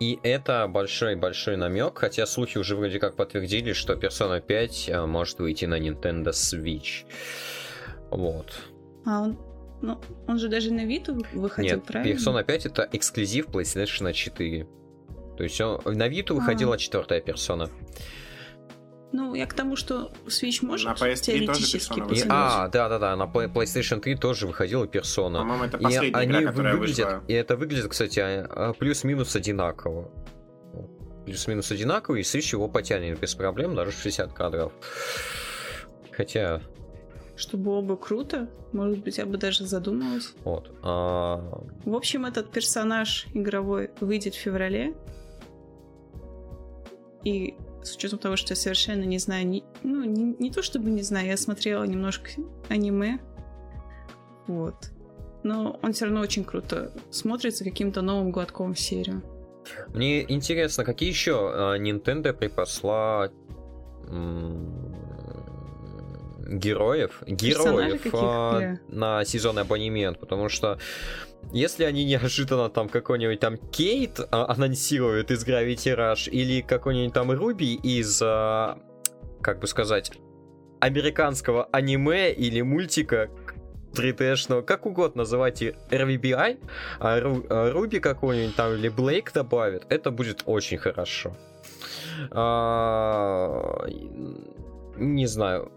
[0.00, 5.40] И это большой-большой намек, хотя слухи уже вроде как подтвердили, что Persona 5 э, может
[5.40, 7.04] выйти на Nintendo Switch.
[8.10, 8.46] Вот.
[9.04, 9.38] А он,
[9.82, 12.16] ну, он же даже на Виту выходил, Нет, правильно?
[12.16, 14.66] Persona 5 это эксклюзив PlayStation 4.
[15.36, 17.70] То есть он, на Vita выходила четвертая персона.
[19.10, 22.34] Ну, я к тому, что Switch может На PS3 тоже теоретически Persona И, выходила.
[22.64, 25.38] а, да, да, да, на Play- PlayStation 3 тоже выходила персона.
[25.38, 27.24] По-моему, это И последняя они игра, которая выглядят, вышла.
[27.26, 30.10] и это выглядит, кстати, а, плюс-минус одинаково.
[31.24, 34.72] Плюс-минус одинаково, и Switch его потянет без проблем, даже в 60 кадров.
[36.12, 36.60] Хотя,
[37.36, 40.34] Что было бы круто, может быть, я бы даже задумалась.
[40.44, 40.70] вот.
[40.82, 44.94] а, В общем, этот персонаж игровой выйдет в феврале.
[47.24, 47.54] И
[47.88, 51.02] с учетом того, что я совершенно не знаю, ни- ну, не, не то чтобы не
[51.02, 52.30] знаю, я смотрела немножко
[52.68, 53.18] аниме.
[54.46, 54.90] Вот.
[55.42, 59.22] Но он все равно очень круто смотрится каким-то новым глотком в серию.
[59.94, 63.30] Мне интересно, какие еще а, Nintendo припасла
[66.48, 70.78] героев, героев а, на сезонный абонемент, потому что
[71.52, 77.30] если они неожиданно там какой-нибудь там Кейт а, анонсируют из Gravity Rush или какой-нибудь там
[77.30, 78.78] Руби из, а,
[79.40, 80.12] как бы сказать,
[80.80, 83.30] американского аниме или мультика
[83.92, 86.58] 3D-шного, как угодно называйте RVBI,
[87.00, 91.36] а а Руби какой-нибудь там или Блейк добавит, это будет очень хорошо.
[92.30, 93.86] А,
[94.96, 95.72] Не знаю.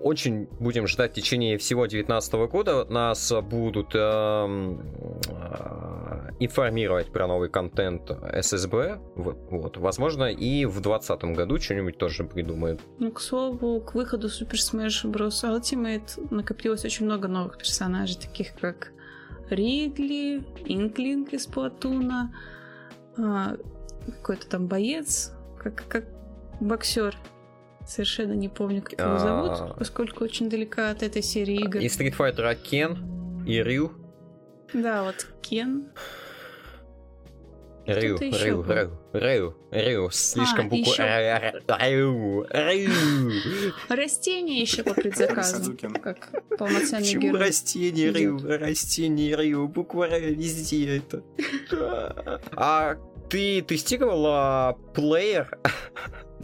[0.00, 2.84] Очень будем ждать в течение всего 2019 года.
[2.86, 4.80] Нас будут эм,
[5.28, 8.10] э, информировать про новый контент
[8.42, 8.98] ССБ.
[9.14, 9.76] Вот.
[9.76, 12.80] Возможно, и в 2020 году что-нибудь тоже придумают.
[12.98, 15.42] Ну, к слову, к выходу Super Smash Bros.
[15.44, 18.92] Ultimate накопилось очень много новых персонажей, таких как
[19.48, 22.34] Ридли, Инклинг из Платуна,
[23.16, 23.56] а,
[24.06, 26.04] какой-то там боец, как, как
[26.60, 27.16] боксер.
[27.86, 29.18] Совершенно не помню, как его А.
[29.18, 31.78] зовут, поскольку очень далека от этой серии игр.
[31.80, 33.92] И Street Fighter Кен, и Рю.
[34.72, 35.88] Да, вот Кен.
[37.86, 38.62] Рю, Рю.
[38.62, 43.72] Рю, Рю, Рю, слишком А, букву еще- Рю, Рю.
[43.90, 45.76] Растение еще по предзаказу.
[46.02, 47.40] Как полноценный Почему герой.
[47.40, 51.22] растение Рю, растение Рю, буква Р везде это.
[52.56, 52.96] А
[53.28, 55.58] ты тестировала плеер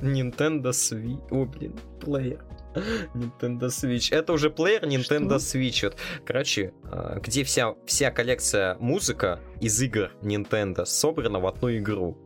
[0.03, 1.21] Nintendo Switch?
[1.31, 2.45] О, блин, плеер.
[3.15, 4.15] Nintendo Switch.
[4.15, 5.85] Это уже плеер Nintendo Switch.
[5.85, 12.17] Вот, короче, а, где вся, вся коллекция музыка из игр Nintendo собрана в одну игру.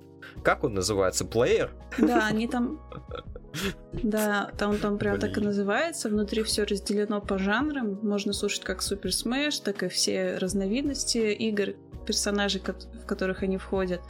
[0.43, 1.25] Как он называется?
[1.25, 1.71] Плеер?
[1.99, 2.81] Да, они там...
[3.93, 5.47] Да, там, там прям так и Блин.
[5.47, 6.09] называется.
[6.09, 8.01] Внутри все разделено по жанрам.
[8.03, 14.01] Можно слушать как Супер Smash, так и все разновидности игр, персонажей, в которых они входят.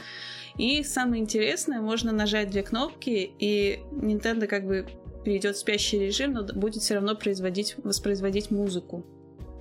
[0.57, 4.87] И самое интересное, можно нажать две кнопки, и Nintendo как бы
[5.25, 9.05] перейдет в спящий режим, но будет все равно производить, воспроизводить музыку.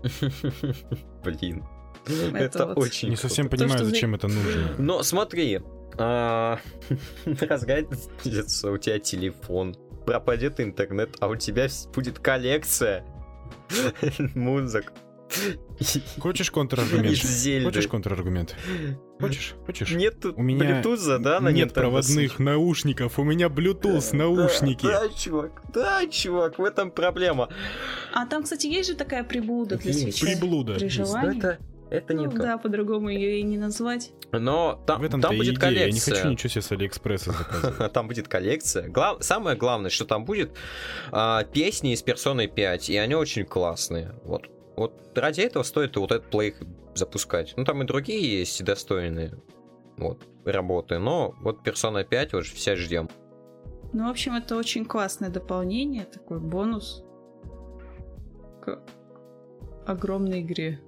[1.24, 1.64] Блин.
[2.06, 2.78] Это Это вот.
[2.78, 4.76] очень Не совсем понимаю, зачем это нужно.
[4.78, 5.62] Но смотри,
[5.98, 6.60] а,
[7.26, 9.76] разгадится у тебя телефон,
[10.06, 13.06] пропадет интернет, а у тебя будет коллекция
[14.36, 14.92] музык.
[16.19, 17.17] Хочешь контраргумент?
[17.65, 18.56] Хочешь контраргумент?
[19.19, 19.56] Хочешь?
[19.65, 19.91] Хочешь?
[19.91, 22.41] Нет тут У меня Bluetooth, да, на Нет проводных Switch?
[22.41, 24.86] наушников, у меня Bluetooth наушники.
[24.86, 27.50] Да, да, чувак, да, чувак, в этом проблема.
[28.13, 30.28] А там, кстати, есть же такая приблуда для свечей.
[30.28, 30.76] Приблуда.
[30.76, 31.38] При желании.
[31.39, 31.58] это,
[31.89, 34.12] это не Ну да, по-другому ее и не назвать.
[34.32, 35.69] Но там, В этом-то там будет идея.
[35.72, 36.15] Я не коллекция.
[36.15, 37.93] хочу ничего себе с Алиэкспресса заказывать.
[37.93, 38.89] Там будет коллекция.
[38.89, 40.58] Глав- Самое главное, что там будет
[41.12, 44.15] а, песни из Persona 5, и они очень классные.
[44.24, 44.48] Вот.
[44.76, 46.56] Вот ради этого стоит вот этот плей
[46.96, 47.54] запускать.
[47.58, 49.34] Ну, там и другие есть достойные
[49.98, 53.10] вот, работы, но вот Persona 5 вот все ждем.
[53.94, 57.04] Ну, в общем, это очень классное дополнение, такой бонус
[58.62, 58.82] к
[59.86, 60.80] огромной игре.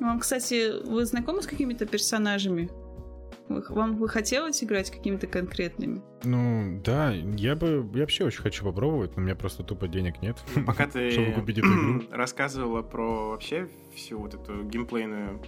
[0.00, 2.70] Вам, кстати, вы знакомы с какими-то персонажами
[3.50, 6.02] Вам бы хотелось играть какими-то конкретными?
[6.24, 7.88] Ну, да, я бы...
[7.94, 10.36] Я вообще очень хочу попробовать, но у меня просто тупо денег нет.
[10.66, 12.02] Пока ты Чтобы купить эту игру.
[12.10, 15.40] рассказывала про вообще всю вот эту геймплейную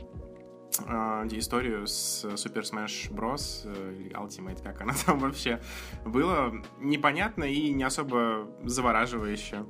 [0.86, 3.62] а, историю с Super Smash Bros.
[3.64, 5.60] э, или Ultimate, как она там вообще
[6.04, 9.64] было, непонятно и не особо завораживающе.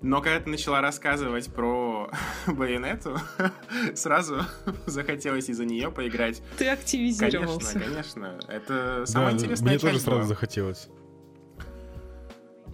[0.00, 2.10] Но когда ты начала рассказывать про
[2.46, 3.18] байонету,
[3.94, 4.42] сразу
[4.86, 6.40] захотелось из-за нее поиграть.
[6.56, 7.80] Ты активизировался.
[7.80, 8.52] Конечно, конечно.
[8.52, 10.28] Это самая Да, интересная мне тоже часть сразу была.
[10.28, 10.88] захотелось.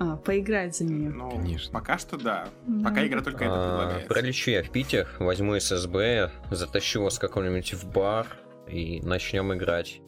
[0.00, 1.10] А, поиграть за нее.
[1.10, 1.72] Ну, Конечно.
[1.72, 2.48] пока что да.
[2.66, 4.08] Ну, Пока игра только это А, предлагает.
[4.08, 8.26] Пролечу я в Питер, возьму ССБ, затащу вас какой-нибудь в бар
[8.66, 10.00] и начнем играть.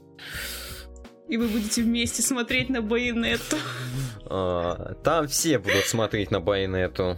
[1.29, 3.57] И вы будете вместе смотреть на байонетту.
[4.29, 7.17] А, Там все будут смотреть на байонету.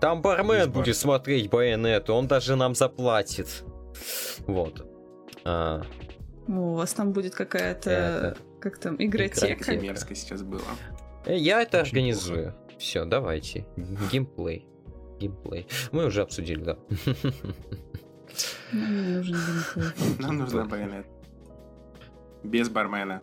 [0.00, 3.64] Там бармен будет смотреть байонету, он даже нам заплатит.
[4.46, 4.84] Вот.
[5.44, 5.82] А,
[6.48, 9.46] О, у вас там будет какая-то, Это- как там, игротека.
[9.54, 9.76] Игротека.
[9.76, 10.62] Мерзко сейчас было.
[11.24, 12.54] э, я это Очень организую.
[12.78, 13.66] Все, давайте.
[14.10, 14.66] Геймплей.
[15.18, 15.66] Геймплей.
[15.92, 16.76] Мы уже обсудили, да.
[18.72, 20.14] Нам не нужен геймплей.
[20.18, 21.06] Нам нужна байонет.
[22.46, 23.22] Без бармена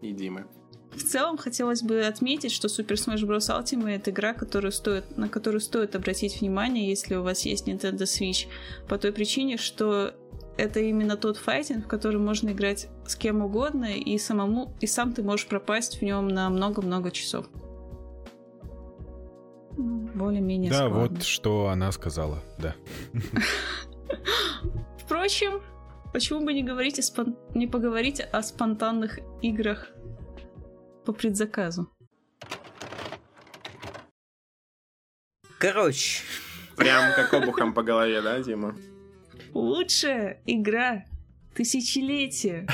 [0.00, 0.46] и Димы.
[0.92, 3.50] В целом, хотелось бы отметить, что Super Smash Bros.
[3.50, 8.02] Ultimate это игра, которую стоит, на которую стоит обратить внимание, если у вас есть Nintendo
[8.02, 8.46] Switch,
[8.88, 10.14] по той причине, что
[10.56, 15.12] это именно тот файтинг, в который можно играть с кем угодно, и самому, и сам
[15.12, 17.46] ты можешь пропасть в нем на много-много часов.
[19.76, 21.08] Ну, Более-менее Да, складно.
[21.08, 22.76] вот что она сказала, да.
[24.98, 25.60] Впрочем,
[26.14, 29.90] почему бы не говорить о спон- не поговорить о спонтанных играх
[31.04, 31.90] по предзаказу?
[35.58, 36.22] Короче,
[36.76, 38.76] Прям как обухом по голове, да, Дима?
[39.52, 41.04] Лучшая игра
[41.54, 42.66] тысячелетия.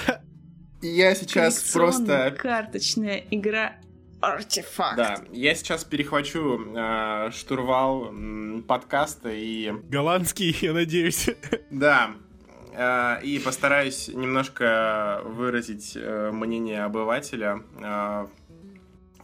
[0.83, 2.35] Я сейчас просто...
[2.39, 3.77] карточная игра
[4.21, 4.97] Артефакт.
[4.97, 9.73] Да, я сейчас перехвачу э, штурвал м, подкаста и...
[9.89, 11.29] Голландский, я надеюсь.
[11.71, 12.30] Да, э,
[12.73, 17.63] и постараюсь немножко выразить э, мнение обывателя.
[17.83, 18.27] Э,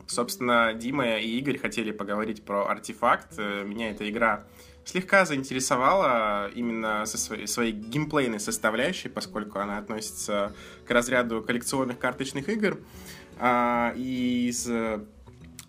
[0.07, 3.35] Собственно, Дима и Игорь хотели поговорить про артефакт.
[3.39, 4.45] Э, Меня эта игра
[4.85, 10.55] слегка заинтересовала именно со своей, своей геймплейной составляющей, поскольку она относится
[10.87, 12.79] к разряду коллекционных карточных игр.
[13.39, 15.05] А, И из э,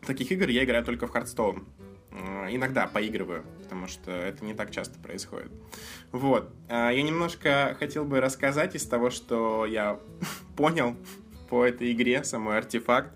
[0.05, 1.65] таких игр я играю только в Hearthstone.
[2.17, 5.51] Э, Иногда поигрываю, потому что это не так часто происходит.
[6.11, 6.51] Вот.
[6.69, 9.99] А, Я немножко хотел бы рассказать из того, что я
[10.55, 10.95] понял
[11.49, 13.13] по этой игре, самой артефакт.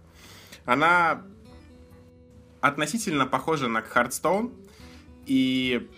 [0.66, 1.24] Она
[2.62, 4.54] относительно похожа на Hearthstone,
[5.26, 5.90] и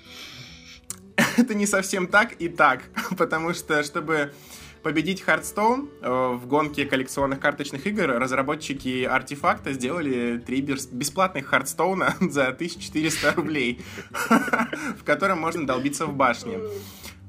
[1.37, 2.83] это не совсем так и так,
[3.17, 4.33] потому что, чтобы
[4.83, 12.29] победить Hearthstone э, в гонке коллекционных карточных игр, разработчики артефакта сделали три бес- бесплатных Hearthstone
[12.29, 13.81] за 1400 рублей,
[14.99, 16.59] в котором можно долбиться в башне.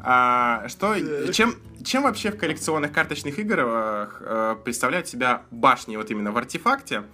[0.01, 0.97] А, что,
[1.33, 7.05] чем, чем вообще в коллекционных карточных играх э, представляют себя башни вот именно в артефакте?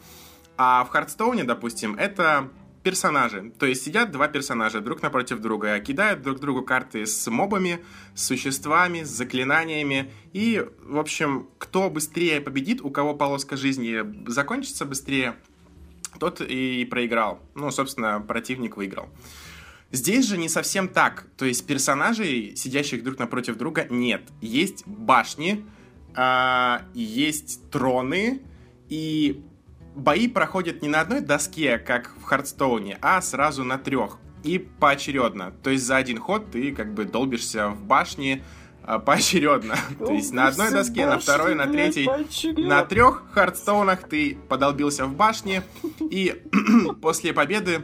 [0.57, 2.49] А в Хардстоуне, допустим, это
[2.83, 3.53] персонажи.
[3.59, 8.27] То есть сидят два персонажа друг напротив друга, кидают друг другу карты с мобами, с
[8.27, 10.11] существами, с заклинаниями.
[10.33, 15.37] И, в общем, кто быстрее победит, у кого полоска жизни закончится быстрее,
[16.19, 17.41] тот и проиграл.
[17.55, 19.09] Ну, собственно, противник выиграл.
[19.93, 21.27] Здесь же не совсем так.
[21.37, 24.23] То есть персонажей, сидящих друг напротив друга, нет.
[24.41, 25.65] Есть башни,
[26.15, 28.43] а, есть троны,
[28.89, 29.45] и
[29.95, 34.19] бои проходят не на одной доске, как в Хардстоуне, а сразу на трех.
[34.43, 35.53] И поочередно.
[35.63, 38.43] То есть за один ход ты как бы долбишься в башне
[38.83, 39.77] а, поочередно.
[39.99, 42.09] То есть на одной доске, на второй, на третьей.
[42.67, 45.63] На трех хардстоунах ты подолбился в башне,
[45.99, 46.43] и
[47.03, 47.83] после победы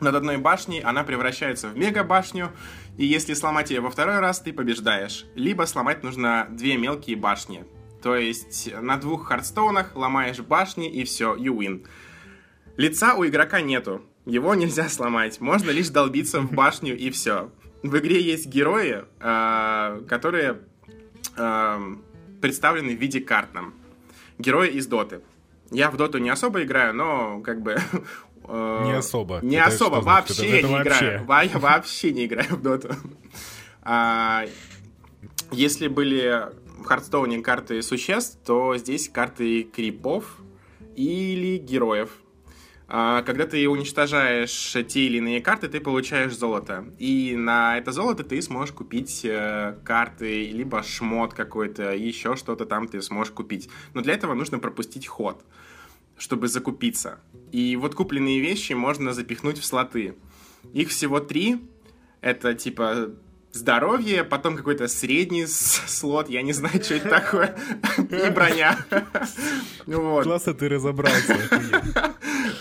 [0.00, 2.50] над одной башней она превращается в мега-башню,
[2.96, 5.24] и если сломать ее во второй раз, ты побеждаешь.
[5.34, 7.64] Либо сломать нужно две мелкие башни.
[8.02, 11.86] То есть на двух хардстоунах ломаешь башни, и все, you win.
[12.76, 14.02] Лица у игрока нету.
[14.26, 15.40] Его нельзя сломать.
[15.40, 17.50] Можно лишь долбиться в башню, и все.
[17.82, 20.60] В игре есть герои, а, которые
[21.36, 21.80] а,
[22.40, 23.74] представлены в виде карт нам.
[24.38, 25.20] Герои из Доты.
[25.70, 27.76] Я в Доту не особо играю, но как бы...
[28.48, 29.40] э, Не особо.
[29.42, 31.22] Не Это особо, вообще Это- это не вообще.
[31.22, 31.48] играю.
[31.52, 32.88] Я вообще не играю в Доту.
[33.82, 34.44] А,
[35.52, 36.44] Если были
[36.80, 40.38] в Хардстоуне карты существ, то здесь карты крипов
[40.96, 42.10] или героев.
[42.92, 46.92] А, Когда ты уничтожаешь те или иные карты, ты получаешь золото.
[46.98, 52.88] И на это золото ты сможешь купить э, карты, либо шмот какой-то, еще что-то там
[52.88, 53.68] ты сможешь купить.
[53.94, 55.44] Но для этого нужно пропустить ход,
[56.18, 57.20] чтобы закупиться.
[57.52, 60.16] И вот купленные вещи можно запихнуть в слоты.
[60.72, 61.60] Их всего три.
[62.20, 63.14] Это типа
[63.52, 67.56] здоровье, потом какой-то средний слот, я не знаю, что это такое,
[67.98, 68.78] и броня.
[69.86, 70.24] Вот.
[70.24, 71.38] Классно ты разобрался.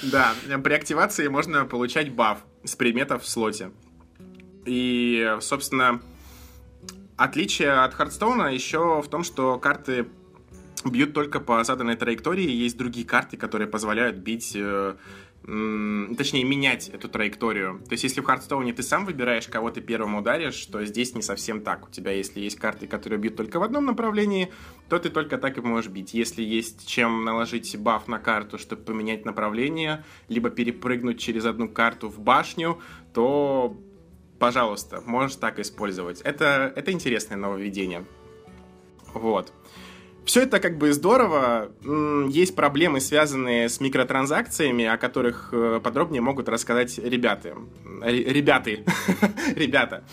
[0.03, 0.33] Да,
[0.63, 3.71] при активации можно получать баф с предметов в слоте.
[4.65, 6.01] И, собственно,
[7.17, 10.07] отличие от Hearthstone а еще в том, что карты
[10.85, 12.49] бьют только по заданной траектории.
[12.49, 14.95] Есть другие карты, которые позволяют бить, э,
[16.15, 17.81] точнее, менять эту траекторию.
[17.87, 21.15] То есть, если в Hearthstone е ты сам выбираешь, кого ты первым ударишь, то здесь
[21.15, 21.87] не совсем так.
[21.87, 24.51] У тебя, если есть карты, которые бьют только в одном направлении,
[24.89, 26.13] то ты только так и можешь бить.
[26.13, 32.09] Если есть чем наложить buff на карту, чтобы поменять направление, либо перепрыгнуть через одну карту
[32.09, 32.79] в башню,
[33.13, 33.75] то,
[34.37, 36.21] пожалуйста, можешь так использовать.
[36.21, 38.05] Это, это интересное нововведение.
[39.13, 39.51] Вот.
[40.29, 41.71] Все это как бы здорово.
[42.29, 47.55] Есть проблемы, связанные с микротранзакциями, о которых э, подробнее могут рассказать ребята.
[47.99, 48.25] Ре-
[49.55, 50.03] Ребята.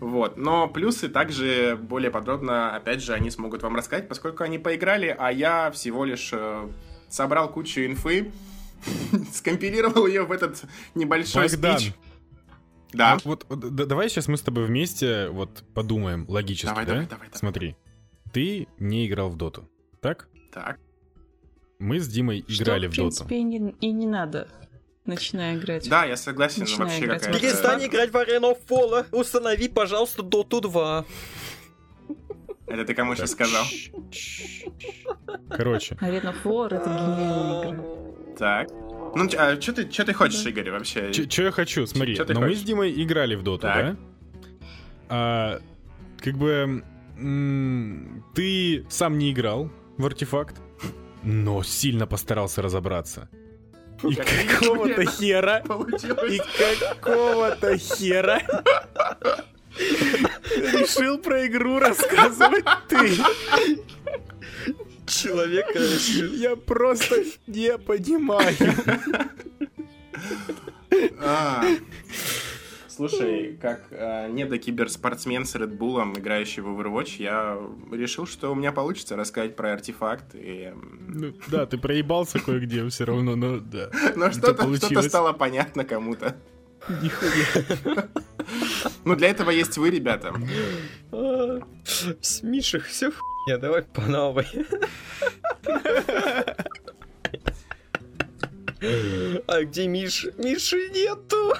[0.00, 0.38] Вот.
[0.38, 5.30] Но плюсы также более подробно, опять же, они смогут вам рассказать, поскольку они поиграли, а
[5.30, 6.66] я всего лишь э,
[7.10, 8.32] собрал кучу инфы,
[9.34, 10.62] скомпилировал ее в этот
[10.94, 11.78] небольшой Богдан.
[11.78, 11.92] спич.
[12.94, 13.18] Да.
[13.22, 16.92] Вот, вот, давай сейчас мы с тобой вместе вот подумаем логически, Давай, да?
[16.92, 17.38] давай, давай, давай.
[17.38, 17.76] Смотри,
[18.32, 19.68] ты не играл в доту,
[20.00, 20.28] так?
[20.52, 20.78] Так.
[21.78, 23.24] Мы с Димой Что, играли в в доту.
[23.24, 24.48] принципе, и не, и не надо,
[25.04, 25.88] начиная играть.
[25.88, 27.46] Да, я согласен, Начинаю вообще играть в какая-то...
[27.46, 29.06] Перестань играть в Arena of Pola.
[29.12, 31.04] Установи, пожалуйста, Dota 2.
[32.66, 33.64] Это ты кому сейчас сказал?
[35.50, 38.36] Короче, Arena of War это гениальная игра.
[38.38, 38.68] Так.
[39.14, 41.12] Ну, а что ты, чё ты хочешь, Игорь, вообще?
[41.12, 43.76] что я хочу, смотри, но мы с Димой играли в доту, Так.
[43.76, 43.96] да?
[45.08, 45.60] А,
[46.18, 46.84] как бы
[47.18, 50.60] ты сам не играл в артефакт,
[51.22, 53.28] но сильно постарался разобраться.
[54.04, 54.28] И Как
[54.60, 55.62] какого-то хера.
[56.28, 56.40] И
[56.78, 58.40] какого-то хера
[59.76, 63.10] решил про игру рассказывать ты.
[65.06, 65.66] Человек,
[66.36, 68.54] Я просто не понимаю.
[72.98, 73.08] А.
[73.08, 77.58] Слушай, как э, недокиберспортсмен с Red Bull, играющий в Overwatch, я
[77.92, 80.34] решил, что у меня получится рассказать про артефакт.
[80.34, 80.72] И...
[81.08, 83.90] Ну, да, ты проебался кое-где все равно, но да.
[84.16, 86.36] Но что-то что стало понятно кому-то.
[87.02, 88.08] Нихуя.
[89.04, 90.32] Ну, для этого есть вы, ребята.
[92.20, 94.46] С Мишей все хуйня, давай по новой.
[98.80, 100.32] А где Миша?
[100.38, 101.54] Миши нету.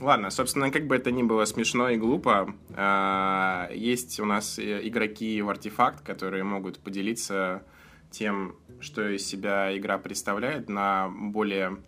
[0.00, 4.86] Ладно, собственно, как бы это ни было смешно и глупо, а, есть у нас э,
[4.86, 7.62] игроки в артефакт, которые могут поделиться
[8.10, 11.78] тем, что из себя игра представляет на более,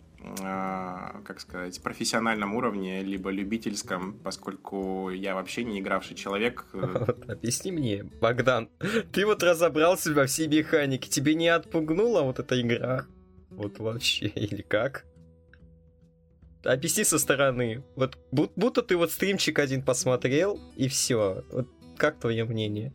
[0.43, 6.65] а, как сказать, профессиональном уровне, либо любительском, поскольку я вообще не игравший человек.
[6.73, 8.69] э, объясни мне, Богдан,
[9.13, 13.05] ты вот разобрался во всей механике, тебе не отпугнула вот эта игра?
[13.49, 15.05] Вот вообще, или как?
[16.63, 17.83] Объясни со стороны.
[17.95, 21.43] Вот бу- будто ты вот стримчик один посмотрел, и все.
[21.51, 22.93] Вот как твое мнение?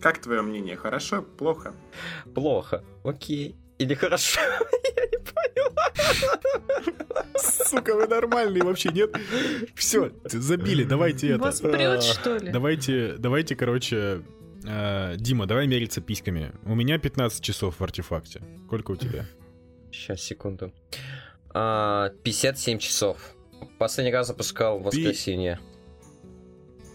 [0.00, 1.74] Как твое мнение, хорошо, плохо?
[2.34, 2.84] Плохо.
[3.04, 3.56] Окей.
[3.78, 4.40] Или хорошо?
[4.96, 5.92] Я не поняла.
[7.38, 9.14] Сука, вы нормальные вообще, нет?
[9.74, 11.42] Все, забили, давайте это.
[11.42, 12.50] Вас прет, что ли?
[12.50, 14.22] Давайте, давайте, короче,
[14.64, 16.52] э, Дима, давай мериться письками.
[16.64, 18.40] У меня 15 часов в артефакте.
[18.66, 19.26] Сколько у тебя?
[19.92, 20.72] Сейчас, секунду.
[21.58, 23.16] А, 57 часов.
[23.78, 25.58] Последний раз запускал в воскресенье.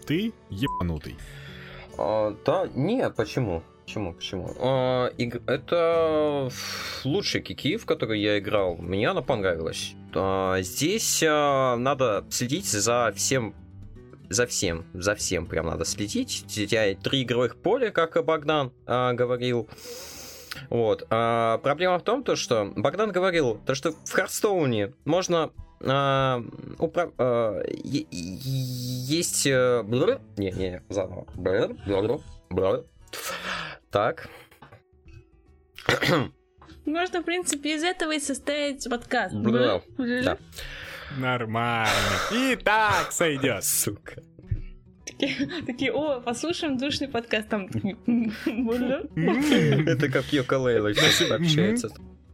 [0.06, 1.16] Ты ебанутый.
[1.98, 3.64] А, да, нет, почему?
[3.86, 4.54] Почему, почему?
[4.60, 6.50] А, иг- Это
[7.04, 8.76] лучший кики, в который я играл.
[8.76, 9.94] Мне она понравилась.
[10.14, 13.56] А, Здесь а, надо следить за всем
[14.30, 16.44] за всем, за всем прям надо следить.
[16.46, 19.68] У тебя три игровых поля, как Богдан а, говорил.
[20.70, 21.06] Вот.
[21.10, 25.52] А, проблема в том, то, что Богдан говорил, то, что в Хардстоуне можно
[25.84, 26.42] а,
[26.78, 29.46] упра- а, е- есть...
[29.48, 31.26] э, блр- Не, не, заново.
[33.90, 34.30] Так.
[36.86, 39.34] Можно, в принципе, из этого и составить подкаст.
[39.98, 40.38] Да.
[41.18, 41.90] Нормально.
[42.34, 43.64] И так сойдет.
[43.64, 44.22] Сука.
[45.66, 47.50] Такие, о, послушаем душный подкаст.
[47.50, 47.68] Там.
[49.16, 51.90] Это как Yooka-Laylee сейчас общается.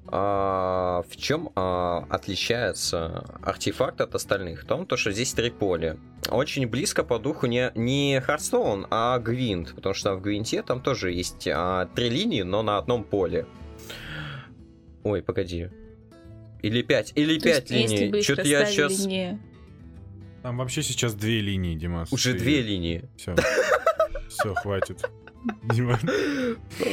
[0.07, 4.63] а, в чем а, отличается артефакт от остальных?
[4.63, 5.97] В том, то, что здесь три поля.
[6.29, 11.11] Очень близко по духу не, не Hearthstone, а Гвинт, потому что в Гвинте там тоже
[11.11, 13.45] есть а, три линии, но на одном поле.
[15.03, 15.69] Ой, погоди.
[16.63, 18.17] Или пять, или То пять есть, если бы линий.
[18.19, 19.05] их Что-то я сейчас...
[19.05, 19.39] не-
[20.47, 22.09] Там вообще сейчас две линии, Димас.
[22.09, 23.03] Уже две линии.
[23.17, 23.35] Все.
[24.29, 25.03] Все, хватит.
[25.73, 25.99] Дима,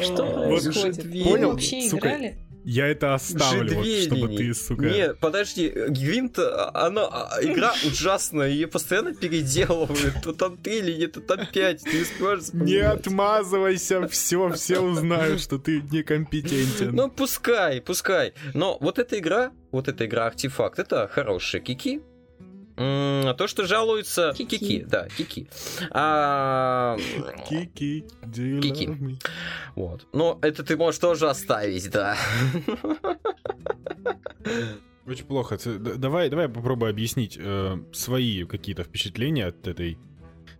[0.02, 1.04] Что Вот происходит?
[1.04, 1.44] линии.
[1.44, 2.38] вообще Сука, играли?
[2.64, 4.38] Я это оставлю, вот, чтобы линии.
[4.38, 4.86] ты, сука...
[4.86, 10.20] Не, подожди, Гвинт, она, а, игра ужасная, ее постоянно переделывают.
[10.24, 15.40] То там три линии, то там пять, ты не успеваешь Не отмазывайся, все, все узнают,
[15.40, 16.92] что ты некомпетентен.
[16.92, 18.34] Ну, пускай, пускай.
[18.52, 22.02] Но вот эта игра, вот эта игра Артефакт, это хорошие кики.
[22.76, 24.32] А то, что жалуются...
[24.36, 24.58] Кики.
[24.58, 25.48] Кики, да, кики.
[25.90, 26.96] А,
[27.48, 29.18] Кики, Кики.
[29.76, 30.06] Вот.
[30.12, 32.16] Но это ты можешь тоже оставить, да.
[35.06, 35.58] Очень плохо.
[35.78, 39.98] Давай, давай я попробую объяснить э, свои какие-то впечатления от этой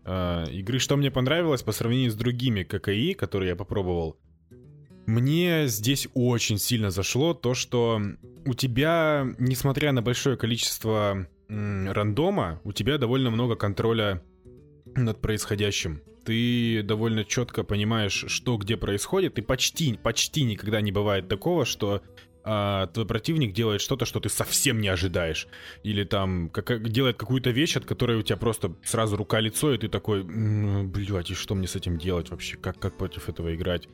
[0.05, 0.79] э, игры.
[0.79, 4.19] Что мне понравилось по сравнению с другими ККИ, которые я попробовал.
[5.07, 8.01] Мне здесь очень сильно зашло то, что
[8.47, 14.23] у тебя, несмотря на большое количество рандома, у тебя довольно много контроля
[14.95, 16.03] над происходящим.
[16.25, 22.03] Ты довольно четко понимаешь, что где происходит, и почти, почти никогда не бывает такого, что
[22.47, 25.49] а, твой противник делает что-то, что ты совсем не ожидаешь.
[25.83, 29.89] Или там как, делает какую-то вещь, от которой у тебя просто сразу рука-лицо, и ты
[29.89, 32.57] такой, «М, блядь, и что мне с этим делать вообще?
[32.59, 33.89] Как, как против этого играть?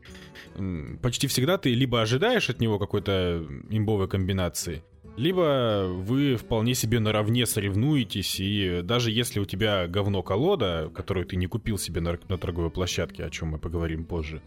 [1.00, 4.82] Почти всегда ты либо ожидаешь от него какой-то имбовой комбинации,
[5.16, 11.46] либо вы вполне себе наравне соревнуетесь, и даже если у тебя говно-колода, которую ты не
[11.46, 14.42] купил себе на, на торговой площадке, о чем мы поговорим позже,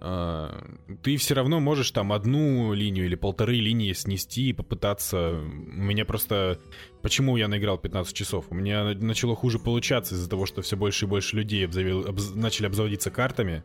[0.00, 0.64] а,
[1.02, 5.32] ты все равно можешь там одну линию или полторы линии снести и попытаться...
[5.32, 6.58] У меня просто...
[7.02, 8.46] Почему я наиграл 15 часов?
[8.50, 12.06] У меня на- начало хуже получаться из-за того, что все больше и больше людей обзавел-
[12.06, 13.62] обз- начали обзаводиться картами,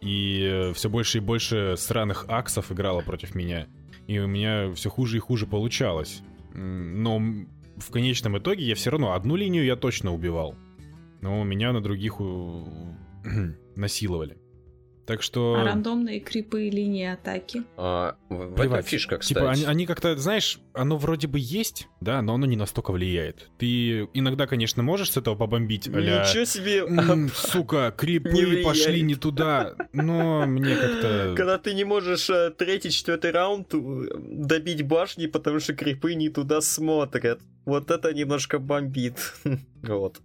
[0.00, 3.68] и все больше и больше сраных аксов играло против меня.
[4.10, 6.24] И у меня все хуже и хуже получалось.
[6.52, 7.22] Но
[7.76, 10.56] в конечном итоге я все равно одну линию я точно убивал.
[11.20, 12.96] Но меня на других у-
[13.76, 14.36] насиловали.
[15.06, 15.56] Так что...
[15.58, 17.64] А рандомные крипы и линии атаки?
[17.76, 18.86] А, в в этом Плевать.
[18.86, 19.38] фишка, кстати.
[19.38, 23.50] Типа, они, они как-то, знаешь, оно вроде бы есть, да, но оно не настолько влияет.
[23.58, 26.78] Ты иногда, конечно, можешь с этого побомбить, а Ничего себе!
[26.80, 28.64] «М, сука, Не крипы влияет».
[28.64, 31.34] пошли не туда, но мне как-то...
[31.36, 36.28] Когда ты не можешь э, третий, четвертый раунд э, добить башни, потому что крипы не
[36.28, 37.40] туда смотрят.
[37.64, 39.34] Вот это немножко бомбит.
[39.82, 40.20] Вот.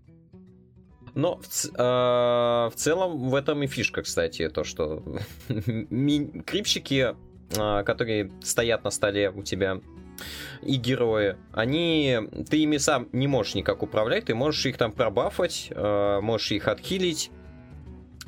[1.16, 5.02] Но в, а, в целом в этом и фишка, кстати, то, что
[5.48, 7.16] крипщики,
[7.58, 9.80] а, которые стоят на столе у тебя,
[10.62, 12.20] и герои, они...
[12.50, 16.68] Ты ими сам не можешь никак управлять, ты можешь их там пробафать, а, можешь их
[16.68, 17.32] отхилить,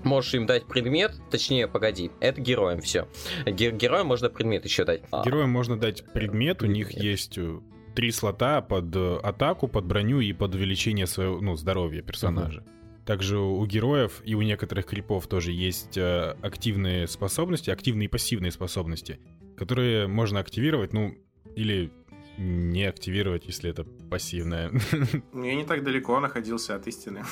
[0.03, 3.07] можешь им дать предмет, точнее, погоди, это героям все.
[3.45, 5.01] героям можно предмет еще дать.
[5.25, 7.59] Героям можно дать предмет, у них есть э,
[7.95, 12.63] три слота под э, атаку, под броню и под увеличение своего, ну, здоровья персонажа.
[13.07, 18.51] Также у героев и у некоторых крипов тоже есть э, активные способности, активные и пассивные
[18.51, 19.17] способности,
[19.55, 21.15] которые можно активировать, ну,
[21.55, 21.89] или
[22.37, 24.71] не активировать, если это пассивное.
[25.31, 27.23] Ну, Я не так далеко находился от истины.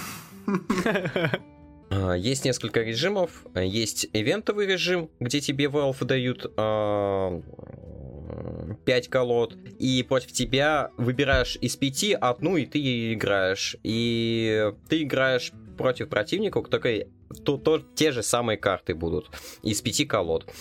[1.89, 3.45] А, Есть несколько режимов.
[3.53, 6.43] Есть ивентовый режим, где тебе Valve дают
[8.85, 13.75] 5 колод, и против тебя выбираешь из пяти одну, и ты играешь.
[13.83, 17.07] И ты играешь против противника, которой
[17.43, 19.29] то, то- те же самые карты будут
[19.63, 20.51] из пяти колод.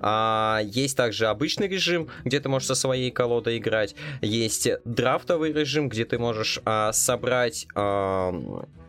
[0.00, 3.94] А, есть также обычный режим, где ты можешь со своей колодой играть.
[4.20, 8.32] Есть драфтовый режим, где ты можешь а, собрать а,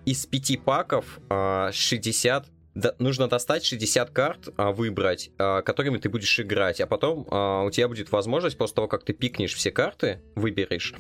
[0.05, 6.09] из пяти паков а, 60 да, нужно достать 60 карт, а, выбрать, а, которыми ты
[6.09, 9.71] будешь играть, а потом а, у тебя будет возможность, после того, как ты пикнешь все
[9.71, 10.93] карты, выберешь,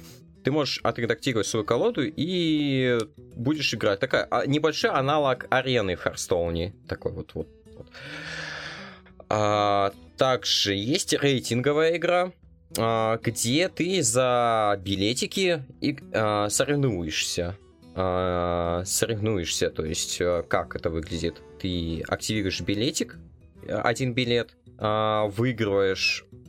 [0.45, 2.99] ты можешь отредактировать свою колоду и
[3.35, 3.99] будешь играть.
[3.99, 6.75] Такая а, небольшой аналог арены в Харстоуне.
[6.87, 7.33] Такой вот.
[7.33, 7.87] вот, вот.
[9.27, 12.31] А, также есть рейтинговая игра,
[12.77, 17.57] а, где ты за билетики и, а, соревнуешься.
[17.95, 21.41] А, соревнуешься, то есть а, как это выглядит?
[21.59, 23.17] Ты активируешь билетик,
[23.67, 26.44] э, один билет, а, выигрываешь а,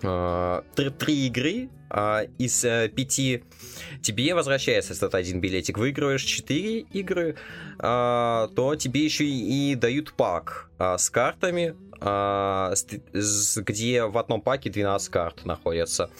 [0.00, 3.44] три, три игры а, из э, пяти,
[4.02, 5.78] тебе возвращается этот один билетик.
[5.78, 7.36] Выигрываешь четыре игры,
[7.78, 11.74] а, то тебе еще и, дают пак а, с картами,
[13.60, 16.10] где в одном паке 12 карт находятся.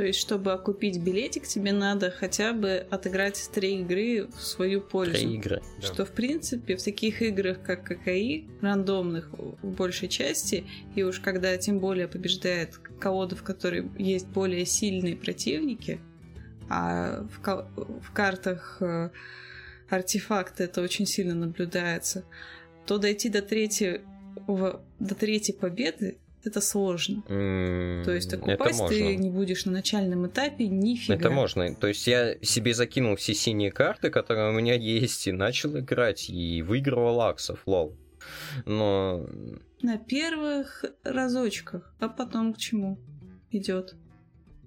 [0.00, 5.12] То есть, чтобы окупить билетик, тебе надо хотя бы отыграть три игры в свою пользу.
[5.12, 5.60] Три игры.
[5.78, 5.86] Да.
[5.86, 11.54] Что, в принципе, в таких играх, как ККИ, рандомных в большей части, и уж когда
[11.58, 16.00] тем более побеждает колода, в которой есть более сильные противники,
[16.70, 19.10] а в, ко- в картах э,
[19.90, 22.24] артефакта это очень сильно наблюдается,
[22.86, 24.00] то дойти до третьей,
[24.48, 27.22] до третьей победы это сложно.
[27.28, 31.14] М, То есть окупать ты не будешь на начальном этапе нифига.
[31.14, 31.74] Это можно.
[31.74, 36.30] То есть я себе закинул все синие карты, которые у меня есть, и начал играть,
[36.30, 37.96] и выигрывал аксов, лол.
[38.66, 39.26] Но
[39.82, 42.98] На первых разочках, а потом к чему
[43.50, 43.94] идет?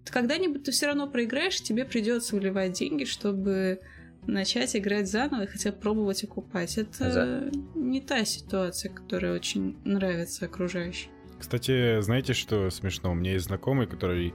[0.05, 3.79] Когда-нибудь ты все равно проиграешь, и тебе придется вливать деньги, чтобы
[4.27, 6.77] начать играть заново и хотя бы пробовать окупать.
[6.77, 11.09] Это За- не та ситуация, которая очень нравится окружающим.
[11.43, 13.11] Кстати, знаете, что смешно?
[13.11, 14.33] У меня есть знакомый, который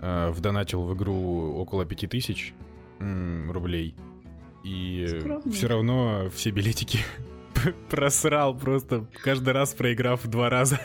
[0.00, 2.54] э, вдонатил в игру около 5000
[2.98, 3.94] м, рублей.
[4.64, 5.52] И Скромно.
[5.52, 7.00] все равно все билетики
[7.90, 10.80] просрал просто, каждый раз проиграв два раза.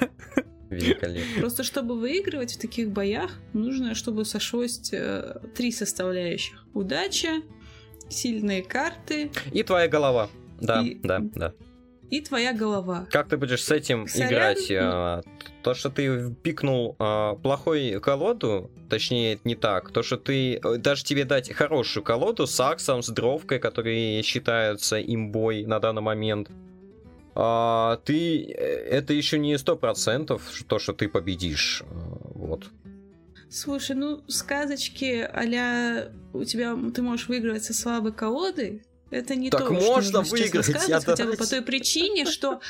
[0.70, 1.40] великолепно.
[1.40, 6.66] Просто чтобы выигрывать в таких боях, нужно, чтобы сошлось э, три составляющих.
[6.74, 7.42] Удача,
[8.10, 10.28] сильные карты И твоя голова.
[10.60, 11.54] Да, И- да, да.
[12.12, 13.08] И твоя голова.
[13.10, 14.30] Как ты будешь с этим Сорян.
[14.30, 14.72] играть?
[14.72, 15.22] А,
[15.64, 19.92] То, что ты пикнул а, плохой колоду, точнее, не так.
[19.92, 20.56] То, что ты...
[20.58, 26.02] э, Даже тебе дать хорошую колоду с аксом, с дровкой, которые считаются имбой на данный
[26.02, 26.52] момент,
[27.34, 28.44] а, ты...
[28.44, 31.82] э, Это еще не сто процентов то, что ты победишь.
[31.90, 31.94] А,
[32.36, 32.66] Вот.
[33.50, 38.82] Слушай, ну сказочки а у тебя ты можешь выигрывать со слабой колодой.
[39.12, 42.62] Это не Так то, можно что сейчас выиграть, я хотя бы по той причине, что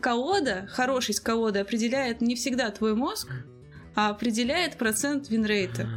[0.00, 3.28] колода, хорошесть колоды определяет не всегда твой мозг,
[3.94, 5.88] а определяет процент winrate а.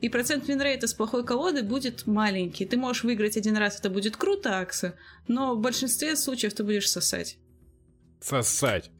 [0.00, 2.66] И процент winrate а с плохой колоды будет маленький.
[2.66, 4.94] Ты можешь выиграть один раз, это будет круто, Акса,
[5.28, 7.38] но в большинстве случаев ты будешь сосать.
[8.20, 8.90] Сосать.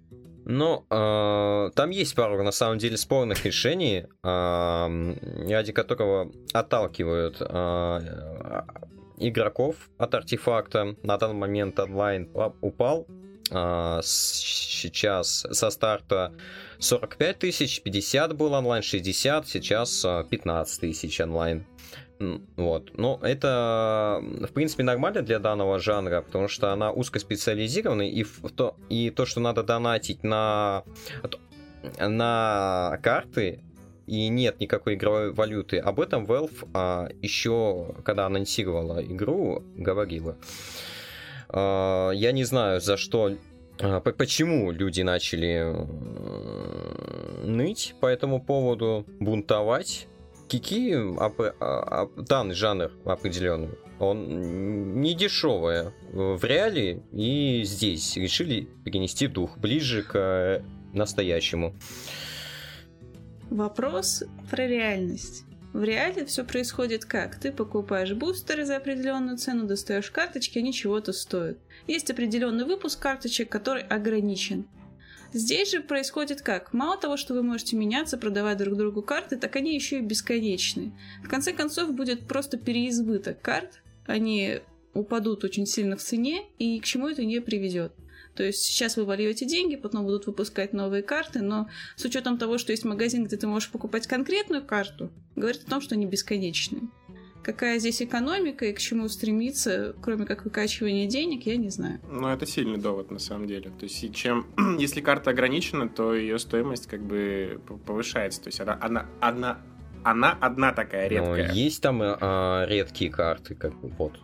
[0.48, 8.62] Ну, э, там есть пару, на самом деле, спорных решений, э, ради которого отталкивают э,
[9.18, 10.96] игроков от артефакта.
[11.02, 13.06] На данный момент онлайн па- упал.
[13.48, 14.42] С-
[14.80, 16.32] сейчас со старта
[16.78, 21.64] 45 тысяч, 50 был онлайн, 60, сейчас э, 15 тысяч онлайн.
[22.56, 22.96] Вот.
[22.98, 28.24] Но это, в принципе, нормально для данного жанра, потому что она узкоспециализированная, и,
[28.56, 30.82] то, и то, что надо донатить на,
[31.98, 33.60] на карты,
[34.06, 35.78] и нет никакой игровой валюты.
[35.78, 40.36] Об этом Valve а, еще, когда анонсировала игру, говорила.
[41.48, 43.32] А, я не знаю, за что
[43.80, 50.08] а, по- Почему люди начали э, ныть по этому поводу, бунтовать?
[50.48, 58.68] Кики, оп- а- а- данный жанр определенный, он не дешевый в реале, и здесь решили
[58.84, 61.74] перенести дух ближе к э, настоящему.
[63.50, 65.44] Вопрос про реальность.
[65.72, 67.38] В реале все происходит как?
[67.38, 71.58] Ты покупаешь бустеры за определенную цену, достаешь карточки, они чего-то стоят.
[71.86, 74.66] Есть определенный выпуск карточек, который ограничен.
[75.32, 76.72] Здесь же происходит как?
[76.72, 80.92] Мало того, что вы можете меняться, продавать друг другу карты, так они еще и бесконечные.
[81.22, 84.60] В конце концов будет просто переизбыток карт, они
[84.94, 87.92] упадут очень сильно в цене, и к чему это не приведет.
[88.36, 92.58] То есть сейчас вы вольете деньги, потом будут выпускать новые карты, но с учетом того,
[92.58, 96.82] что есть магазин, где ты можешь покупать конкретную карту, говорит о том, что они бесконечные.
[97.42, 102.00] Какая здесь экономика и к чему стремиться, кроме как выкачивания денег, я не знаю.
[102.10, 103.70] Ну, это сильный довод, на самом деле.
[103.70, 104.46] То есть, чем...
[104.80, 108.42] если карта ограничена, то ее стоимость как бы повышается.
[108.42, 109.60] То есть, она, она, она,
[110.02, 111.52] она одна такая Но редкая.
[111.52, 114.18] есть там а, редкие карты, как бы вот.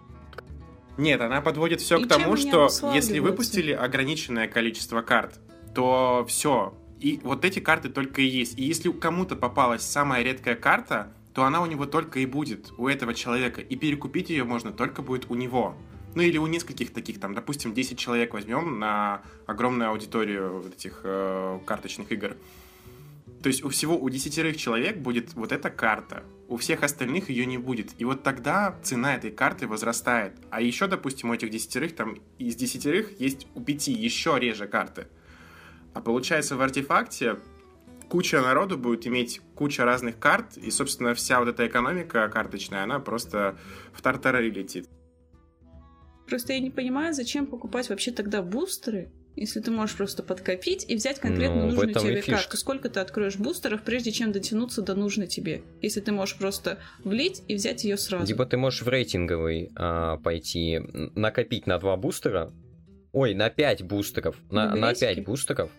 [0.96, 5.40] Нет, она подводит все И к тому, что если выпустили ограниченное количество карт,
[5.74, 6.74] то все.
[7.00, 8.58] И вот эти карты только и есть.
[8.58, 12.88] И если кому-то попалась самая редкая карта, то она у него только и будет, у
[12.88, 13.60] этого человека.
[13.60, 15.74] И перекупить ее можно только будет у него.
[16.14, 21.00] Ну или у нескольких таких, там, допустим, 10 человек возьмем на огромную аудиторию вот этих
[21.04, 22.36] э, карточных игр.
[23.42, 27.44] То есть у всего, у десятерых человек будет вот эта карта, у всех остальных ее
[27.44, 27.90] не будет.
[27.98, 30.34] И вот тогда цена этой карты возрастает.
[30.50, 35.08] А еще, допустим, у этих десятерых, там, из десятерых есть у пяти еще реже карты.
[35.92, 37.38] А получается в артефакте
[38.08, 43.00] куча народу будет иметь куча разных карт, и, собственно, вся вот эта экономика карточная, она
[43.00, 43.58] просто
[43.92, 44.88] в тартары летит.
[46.28, 50.94] Просто я не понимаю, зачем покупать вообще тогда бустеры, Если ты можешь просто подкопить и
[50.94, 52.56] взять конкретно Ну, нужную тебе карту.
[52.56, 55.62] Сколько ты откроешь бустеров, прежде чем дотянуться до нужной тебе?
[55.80, 58.26] Если ты можешь просто влить и взять ее сразу.
[58.26, 60.80] Либо ты можешь в рейтинговый а, пойти,
[61.14, 62.52] накопить на два бустера,
[63.12, 65.14] ой, на 5 бустеров, на, На на билетики?
[65.14, 65.70] 5 бустеров,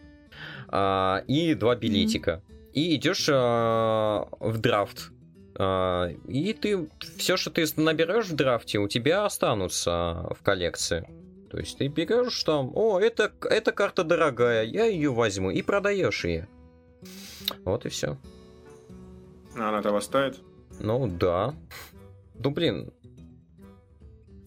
[0.67, 2.41] а, и два билетика.
[2.73, 5.11] И идешь а, в драфт.
[5.55, 11.07] А, и ты все, что ты наберешь в драфте, у тебя останутся в коллекции.
[11.53, 16.25] То есть ты берешь там, о, это, эта карта дорогая, я ее возьму, и продаешь
[16.25, 16.47] ее.
[17.63, 18.17] Вот и все.
[19.55, 20.39] А Она того стоит?
[20.79, 21.53] Ну да.
[22.33, 22.91] Ну блин.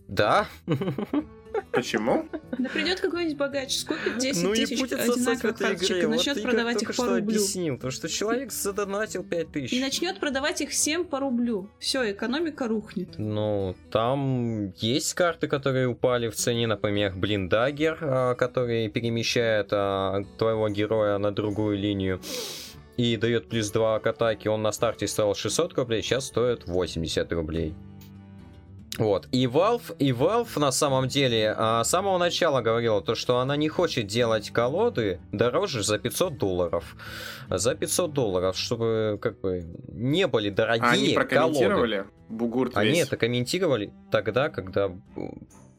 [0.09, 0.49] Да.
[1.73, 2.29] Почему?
[2.59, 6.03] Да придет какой-нибудь богач, сколько 10 ну тысяч одинаковых игре.
[6.03, 7.23] и Вот начнет Игорь продавать их по что рублю.
[7.23, 9.73] объяснил, то что человек задонатил 5000.
[9.73, 11.71] И начнет продавать их всем по рублю.
[11.79, 13.19] Все, экономика рухнет.
[13.19, 20.69] Ну, там есть карты, которые упали в цене, например, Блиндагер, а, который перемещает а, твоего
[20.69, 22.21] героя на другую линию
[22.97, 24.51] и дает плюс 2 к атаке.
[24.51, 27.75] Он на старте стоил 600 рублей, сейчас стоит 80 рублей.
[28.99, 29.29] Вот.
[29.33, 33.57] И Valve, и Valve на самом деле а, с самого начала говорила то, что она
[33.57, 36.97] не хочет делать колоды дороже за 500 долларов.
[37.51, 41.15] За 500 долларов, чтобы как бы не были дорогие они колоды.
[41.15, 42.05] прокомментировали?
[42.29, 43.07] Бугурт Они весь.
[43.07, 44.91] это комментировали тогда, когда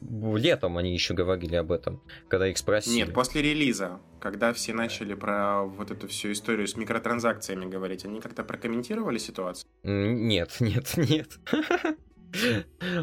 [0.02, 2.96] летом они еще говорили об этом, когда их спросили.
[2.96, 8.22] Нет, после релиза, когда все начали про вот эту всю историю с микротранзакциями говорить, они
[8.22, 9.68] как-то прокомментировали ситуацию?
[9.84, 11.40] Нет, нет, нет.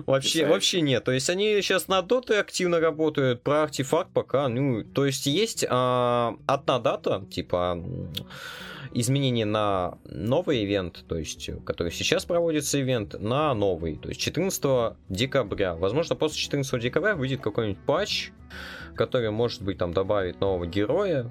[0.07, 1.05] Вообще, вообще нет.
[1.05, 5.64] То есть они сейчас на доты активно работают, про артефакт пока, ну, то есть есть
[5.68, 7.83] а, одна дата, типа
[8.95, 14.97] изменение на новый ивент, то есть, который сейчас проводится ивент, на новый, то есть 14
[15.09, 15.75] декабря.
[15.75, 18.31] Возможно, после 14 декабря выйдет какой-нибудь патч,
[18.95, 21.31] который, может быть, там добавит нового героя,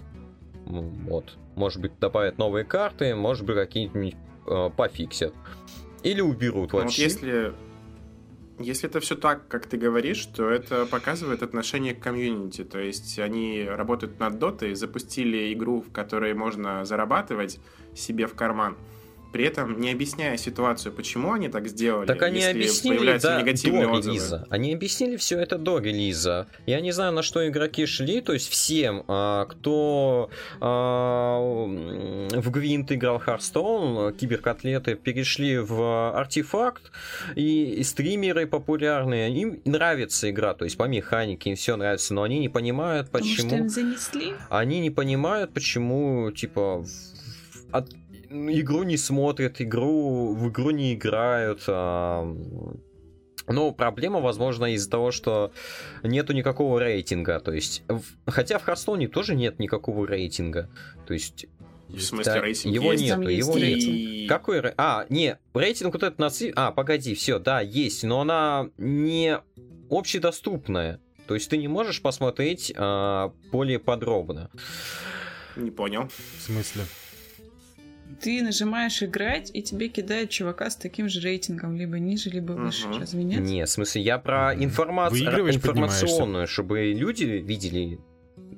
[0.65, 4.15] вот, может быть, добавят новые карты, может быть, какие-нибудь
[4.47, 5.33] э, пофиксят.
[6.03, 7.03] Или уберут Ну Вот вообще.
[7.03, 7.53] если,
[8.63, 12.63] если это все так, как ты говоришь, то это показывает отношение к комьюнити.
[12.63, 17.59] То есть они работают над дотой, запустили игру, в которой можно зарабатывать
[17.95, 18.77] себе в карман,
[19.33, 23.41] при этом не объясняя ситуацию, почему они так сделали, Так они если объяснили появляются да,
[23.41, 24.15] негативные до отзывы.
[24.15, 24.47] релиза.
[24.51, 26.47] Они объяснили все это до релиза.
[26.67, 28.21] Я не знаю, на что игроки шли.
[28.21, 30.29] То есть всем, а, кто
[30.61, 36.91] а, в Гвинт играл Hearthstone, киберкотлеты, перешли в артефакт.
[37.35, 40.53] И, стримеры популярные, им нравится игра.
[40.53, 42.13] То есть по механике им все нравится.
[42.13, 43.57] Но они не понимают, Потому что почему...
[43.63, 44.33] им занесли.
[44.49, 46.85] Они не понимают, почему, типа,
[47.71, 47.89] от-
[48.33, 51.63] игру не смотрят, игру в игру не играют.
[51.67, 52.25] а,
[53.47, 55.51] Но проблема, возможно, из-за того, что
[56.01, 57.39] нету никакого рейтинга.
[57.39, 60.69] То есть, в- хотя в Харстоне тоже нет никакого рейтинга.
[61.05, 61.47] То есть,
[61.89, 63.03] В смысле, да, рейтинг его есть?
[63.03, 63.77] нету, Там есть его нет.
[63.79, 66.53] И- Какой рей- А, не, рейтинг вот этот наци...
[66.55, 69.37] А, погоди, все, да, есть, но она не
[69.89, 70.99] общедоступная.
[71.27, 74.49] То есть ты не можешь посмотреть а, более подробно.
[75.55, 76.09] Не понял.
[76.37, 76.83] В смысле?
[78.21, 82.87] Ты нажимаешь играть, и тебе кидают чувака с таким же рейтингом, либо ниже, либо выше.
[82.87, 82.99] Мгм.
[82.99, 83.41] Разве нет?
[83.41, 87.99] Не, в смысле, я про информацию информационную, чтобы люди видели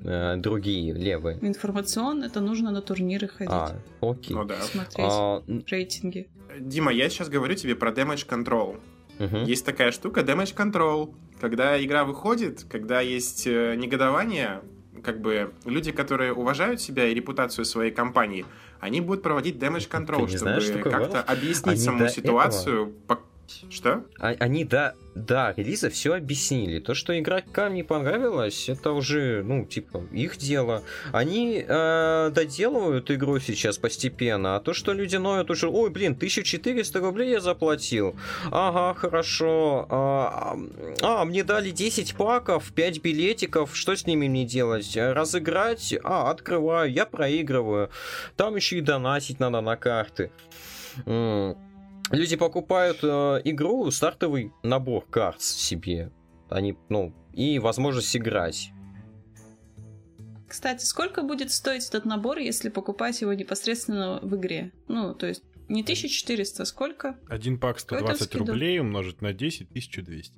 [0.03, 1.37] э, другие левые.
[1.41, 4.35] Информационно это нужно на турниры ходить, А, окей.
[4.35, 4.59] Ну да.
[4.61, 6.29] смотреть А, рейтинги.
[6.59, 8.79] Дима, я сейчас говорю тебе про Damage Control.
[9.19, 9.43] мгм.
[9.43, 11.13] Есть такая штука Damage Control.
[11.41, 14.61] Когда игра выходит, когда есть э, негодование,
[15.03, 18.45] как бы люди, которые уважают себя и репутацию своей компании,
[18.79, 22.93] они будут проводить Damage Control, чтобы как-то объяснить Они саму ситуацию.
[23.07, 23.19] По-
[23.69, 24.03] Что?
[24.19, 26.79] А- Они до, до релиза все объяснили.
[26.79, 30.83] То, что игрокам не понравилось, это уже, ну, типа, их дело.
[31.11, 36.99] Они э, доделывают игру сейчас постепенно, а то, что люди ноют уже, ой, блин, 1400
[36.99, 38.15] рублей я заплатил.
[38.51, 39.85] Ага, хорошо.
[39.89, 40.57] А,
[41.01, 44.95] а, мне дали 10 паков, 5 билетиков, что с ними мне делать?
[44.95, 45.93] Разыграть?
[46.03, 47.89] А, открываю, я проигрываю.
[48.35, 50.31] Там еще и донатить надо на карты.
[51.05, 51.57] М,
[52.11, 56.11] Люди покупают э, игру, стартовый набор карт себе.
[56.49, 58.69] Они, ну, и возможность играть.
[60.47, 64.71] Кстати, сколько будет стоить этот набор, если покупать его непосредственно в игре?
[64.87, 67.17] Ну, то есть не 1400, а сколько?
[67.27, 68.47] Один пак 120 скидок?
[68.49, 70.33] рублей умножить на 10, 1200.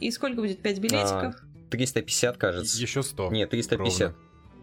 [0.00, 1.34] И сколько будет 5 билетиков?
[1.70, 2.80] 350, кажется.
[2.80, 3.30] Еще 100.
[3.32, 4.00] Нет, 350.
[4.12, 4.16] ровно.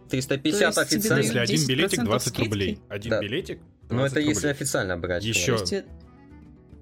[0.08, 1.22] 350 То есть тебе В официально.
[1.34, 2.74] дают один билетик 10% 20 рублей.
[2.76, 2.92] скидки?
[2.92, 3.20] Один Да.
[3.20, 4.50] билетик Ну, 20 это если рублей.
[4.52, 5.24] официально брать.
[5.24, 5.52] Еще.
[5.52, 5.84] Есть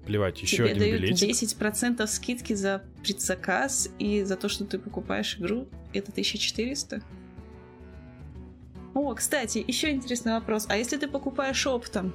[0.09, 1.29] Плевать, еще тебе один дают билетик.
[1.29, 7.03] 10% скидки за предзаказ и за то, что ты покупаешь игру, это 1400?
[8.95, 10.65] О, кстати, еще интересный вопрос.
[10.67, 12.11] А если ты покупаешь оптом,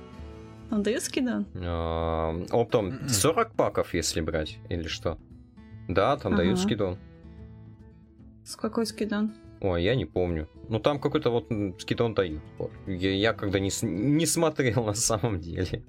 [0.72, 1.46] он дает скидон?
[1.54, 5.16] А, Оптом 40 паков, если брать, или что?
[5.86, 6.98] Да, там дают скидон.
[8.44, 9.34] С какой скидон?
[9.60, 10.48] Ой, я не помню.
[10.68, 11.46] Ну там какой-то вот
[11.80, 12.42] скидон дают.
[12.58, 12.70] Вот.
[12.86, 15.82] Я, я когда не, не смотрел на самом деле.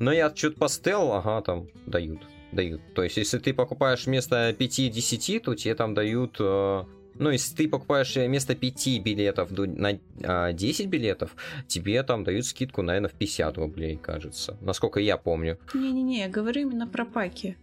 [0.00, 2.20] Но я что-то поставил, ага, там дают.
[2.52, 2.80] Дают.
[2.94, 6.36] То есть, если ты покупаешь вместо 5-10, то тебе там дают...
[6.38, 6.84] э,
[7.18, 11.34] ну, если ты покупаешь вместо 5 билетов на а, 10 билетов,
[11.66, 14.56] тебе там дают скидку, наверное, в 50 рублей, кажется.
[14.60, 15.58] Насколько я помню.
[15.74, 17.56] Не-не-не, я говорю именно про паки.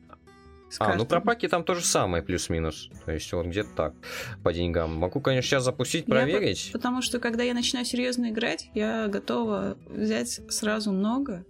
[0.80, 2.90] А, ну про паки там то же самое, плюс-минус.
[3.06, 3.94] То есть вот где-то так,
[4.44, 4.96] по деньгам.
[4.96, 6.70] Могу, конечно, сейчас запустить, Я проверить.
[6.74, 11.46] Потому что когда я начинаю серьезно играть, я готова взять сразу много,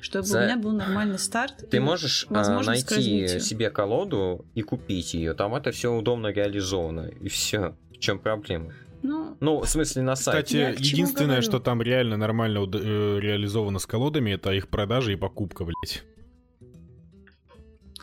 [0.00, 1.68] чтобы За- у меня был нормальный старт.
[1.70, 3.40] Ты можешь а, найти развитию.
[3.40, 5.34] себе колоду и купить ее.
[5.34, 7.08] Там это все удобно реализовано.
[7.20, 7.76] И все.
[7.90, 8.72] В чем проблема?
[9.02, 10.42] Ну, Ну, в смысле, на сайте.
[10.42, 11.42] Кстати, Я единственное, говорю?
[11.42, 16.04] что там реально нормально э, реализовано с колодами, это их продажа и покупка, блять.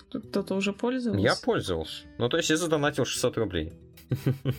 [0.09, 1.23] Тут кто-то уже пользовался.
[1.23, 2.03] Я пользовался.
[2.17, 3.73] Ну, то есть я задонатил 600 рублей.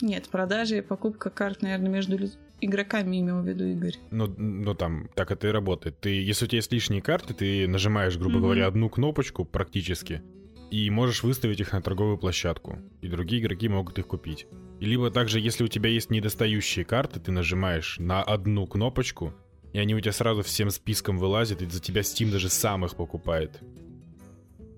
[0.00, 2.18] Нет, продажа и покупка карт, наверное, между
[2.60, 3.96] игроками имел в виду Игорь.
[4.10, 6.00] Ну, ну там, так это и работает.
[6.00, 10.22] Ты, если у тебя есть лишние карты, ты нажимаешь, грубо говоря, одну кнопочку практически,
[10.70, 12.78] и можешь выставить их на торговую площадку.
[13.02, 14.46] И другие игроки могут их купить.
[14.78, 19.34] И либо также, если у тебя есть недостающие карты, ты нажимаешь на одну кнопочку,
[19.72, 22.96] и они у тебя сразу всем списком вылазят, и за тебя Steam даже сам их
[22.96, 23.60] покупает.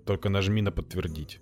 [0.04, 1.40] Только нажми на подтвердить.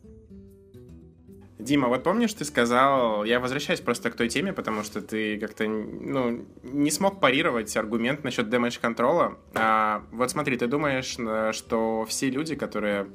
[1.59, 5.69] Дима, вот помнишь, ты сказал, я возвращаюсь просто к той теме, потому что ты как-то,
[5.69, 9.39] ну, не смог парировать аргумент насчет damage контрола.
[9.55, 13.09] А, вот смотри, ты думаешь, э, что все люди, которые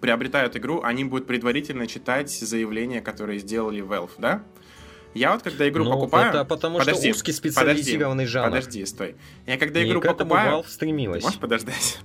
[0.00, 4.42] приобретают игру, они будут предварительно читать заявления, которые сделали Valve, да?
[5.14, 6.30] Я вот когда игру Ну, покупаю...
[6.30, 8.50] это потому Подожди, что узкий специализированный подожди, жанр.
[8.50, 9.16] Подожди, стой.
[9.46, 10.60] Я когда игру к этому покупаю...
[10.60, 11.24] Valve стремилась.
[11.24, 11.98] Можешь подождать?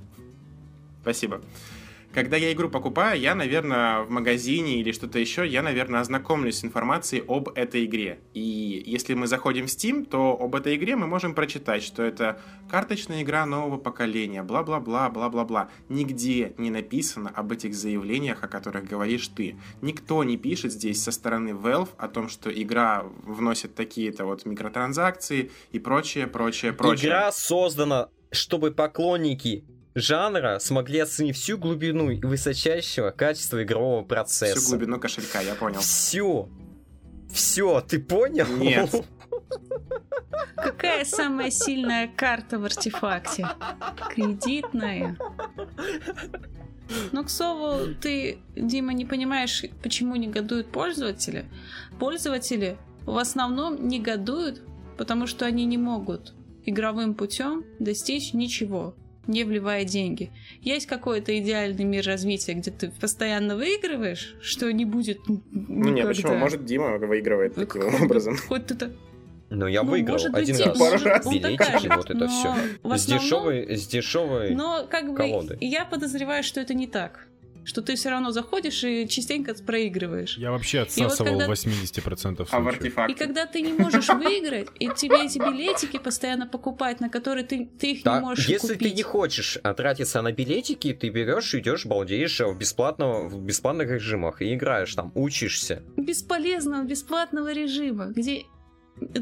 [1.02, 1.42] Спасибо.
[2.16, 6.64] Когда я игру покупаю, я, наверное, в магазине или что-то еще, я, наверное, ознакомлюсь с
[6.64, 8.20] информацией об этой игре.
[8.34, 12.40] И если мы заходим в Steam, то об этой игре мы можем прочитать, что это
[12.70, 15.70] карточная игра нового поколения, бла-бла-бла, бла-бла-бла.
[15.90, 19.58] Нигде не написано об этих заявлениях, о которых говоришь ты.
[19.82, 25.52] Никто не пишет здесь со стороны Valve о том, что игра вносит такие-то вот микротранзакции
[25.74, 27.10] и прочее, прочее, прочее.
[27.10, 34.60] Игра создана, чтобы поклонники жанра смогли оценить всю глубину и высочайшего качества игрового процесса.
[34.60, 35.80] Всю глубину кошелька, я понял.
[35.80, 36.50] Все.
[37.32, 38.46] Все, ты понял?
[38.58, 38.94] Нет.
[40.56, 43.48] Какая самая сильная карта в артефакте?
[44.10, 45.18] Кредитная.
[47.12, 51.46] Но, к слову, ты, Дима, не понимаешь, почему негодуют пользователи?
[52.00, 54.62] Пользователи в основном негодуют,
[54.98, 56.34] потому что они не могут
[56.66, 58.96] игровым путем достичь ничего,
[59.28, 60.32] не вливая деньги.
[60.62, 66.08] Есть какой-то идеальный мир развития, где ты постоянно выигрываешь, что не будет Ну не, никогда.
[66.08, 66.36] почему?
[66.36, 68.38] Может, Дима выигрывает Ну, таким хоть- образом.
[68.48, 68.92] Хоть ты
[69.50, 70.78] Ну, я ну, выиграл может быть, один раз.
[70.80, 71.26] Пару раз.
[71.26, 72.56] докажет, вот это все.
[72.98, 74.56] С дешевой, с дешевой.
[74.56, 75.58] Но как бы колоды.
[75.62, 77.28] я подозреваю, что это не так.
[77.66, 80.38] Что ты все равно заходишь и частенько проигрываешь.
[80.38, 82.66] Я вообще отсасывал когда- 80% А в случаев.
[82.66, 83.16] И артефакте?
[83.16, 87.94] когда ты не можешь выиграть, и тебе эти билетики постоянно покупать, на которые ты, ты
[87.94, 88.90] их Да, не можешь если купить.
[88.92, 94.42] ты не хочешь тратиться на билетики, ты берешь, идешь, балдеешь в, бесплатного, в бесплатных режимах
[94.42, 95.82] и играешь там, учишься.
[95.98, 98.44] Бесполезного бесплатного режима, где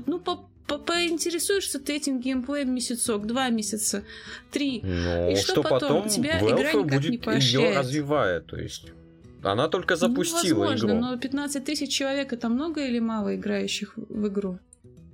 [0.06, 4.04] ну по, по- поинтересуешься ты этим геймплеем месяцок, два месяца,
[4.52, 4.82] три.
[4.84, 5.80] Ну, И что, что потом?
[5.80, 7.78] потом тебя игра Valve никак не будет ее поощряет.
[7.78, 8.92] развивает, то есть.
[9.44, 11.02] Она только запустила ну, возможно, игру.
[11.12, 14.60] но 15 тысяч человек это много или мало играющих в игру?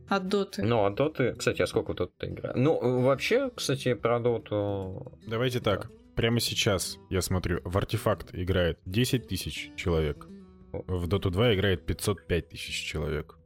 [0.08, 0.64] От доты.
[0.64, 1.34] Ну, а доты...
[1.34, 2.54] Кстати, а сколько тут игра?
[2.56, 5.12] Ну, вообще, кстати, про доту...
[5.28, 5.90] Давайте так.
[6.16, 10.28] Прямо сейчас я смотрю, в артефакт играет 10 тысяч человек.
[10.72, 13.39] В Dota 2 играет 505 тысяч человек.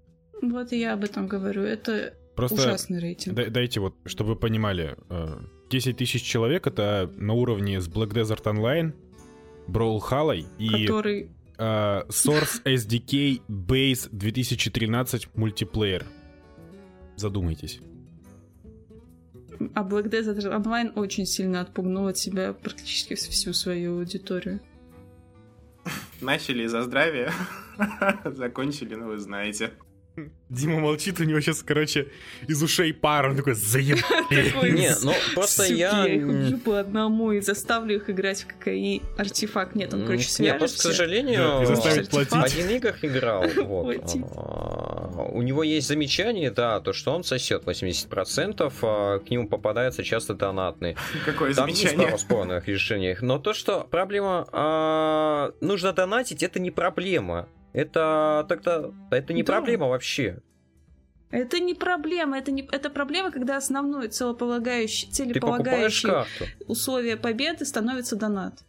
[0.51, 1.63] Вот и я об этом говорю.
[1.63, 3.35] Это Просто ужасный рейтинг.
[3.35, 5.37] дай- дайте вот, чтобы вы понимали, э,
[5.69, 8.93] 10 тысяч человек это на уровне с Black Desert Online,
[9.67, 16.05] Brawl Hallой и Который э, Source SDK Base 2013 мультиплеер.
[17.15, 17.79] Задумайтесь.
[19.75, 24.59] А Black Desert Online очень сильно отпугнул от себя практически всю свою аудиторию.
[26.21, 27.31] Начали за здравие,
[28.25, 29.71] закончили, ну вы знаете.
[30.49, 32.07] Дима молчит, у него сейчас, короче,
[32.47, 34.69] из ушей пар, он такой, заебали.
[34.69, 36.05] Не, ну, просто Суки, я...
[36.05, 39.01] их убью по одному и заставлю их играть в ККИ.
[39.17, 41.65] Артефакт нет, он, короче, Не, просто, к сожалению,
[42.11, 42.33] платить.
[42.33, 43.43] один играх играл.
[44.35, 50.03] А, у него есть замечание, да, то, что он сосет 80%, а к нему попадается
[50.03, 50.95] часто донатный.
[51.25, 52.17] Какое Там есть замечание?
[52.17, 53.15] спорных решений.
[53.21, 54.47] Но то, что проблема...
[54.51, 57.47] а, нужно донатить, это не проблема.
[57.73, 58.91] Это тогда...
[59.11, 59.53] Это не Да.
[59.53, 60.39] проблема вообще.
[61.31, 66.45] Это не проблема, это, не, это проблема, когда основное Ты целеполагающее карту.
[66.67, 68.63] условие победы становится донат.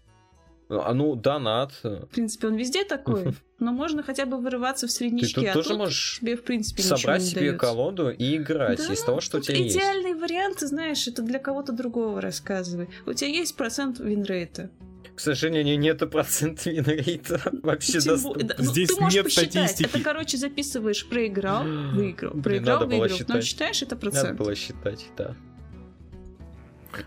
[0.71, 1.73] А ну, донат.
[1.83, 5.53] В принципе, он везде такой, но можно хотя бы вырываться в Ты среднячки, тут а
[5.53, 7.59] тоже тут можешь тебе, в принципе, собрать не себе дается.
[7.59, 9.77] колоду и играть Да, из того, что у тебя есть.
[9.77, 12.89] идеальный вариант, ты знаешь, это для кого-то другого рассказывай.
[13.05, 14.71] У тебя есть процент винрейта.
[15.17, 18.45] К сожалению, нету процента винрейта вообще Тем доступно.
[18.49, 19.51] да, ну, Здесь ты можешь нет посчитать.
[19.53, 19.89] статистики.
[19.97, 23.11] Это, короче, записываешь, проиграл, выиграл, проиграл, надо было выиграл.
[23.11, 23.45] Но считать.
[23.45, 24.39] считаешь это Надо процент.
[24.39, 25.35] было считать, да.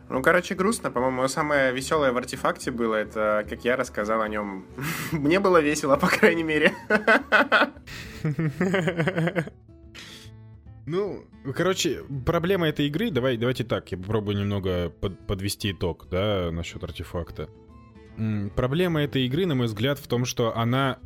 [0.09, 0.91] Ну, короче, грустно.
[0.91, 4.65] По-моему, самое веселое в артефакте было, это как я рассказал о нем.
[5.11, 6.73] Мне было весело, по крайней мере.
[10.89, 16.49] Ну, короче, проблема этой игры, давай, давайте так, я попробую немного под- подвести итог, да,
[16.51, 17.49] насчет артефакта.
[18.55, 20.99] Проблема этой игры, на мой взгляд, в том, что она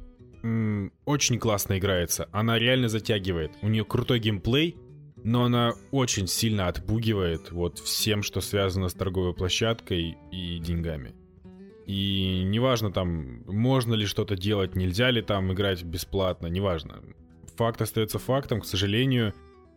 [1.05, 2.27] очень классно играется.
[2.31, 3.51] Она реально затягивает.
[3.61, 4.77] У нее крутой геймплей,
[5.23, 11.13] но она очень сильно отпугивает вот всем, что связано с торговой площадкой и деньгами.
[11.85, 17.03] И неважно там, можно ли что-то делать, нельзя ли там играть бесплатно, неважно.
[17.57, 19.33] Факт остается фактом, к сожалению,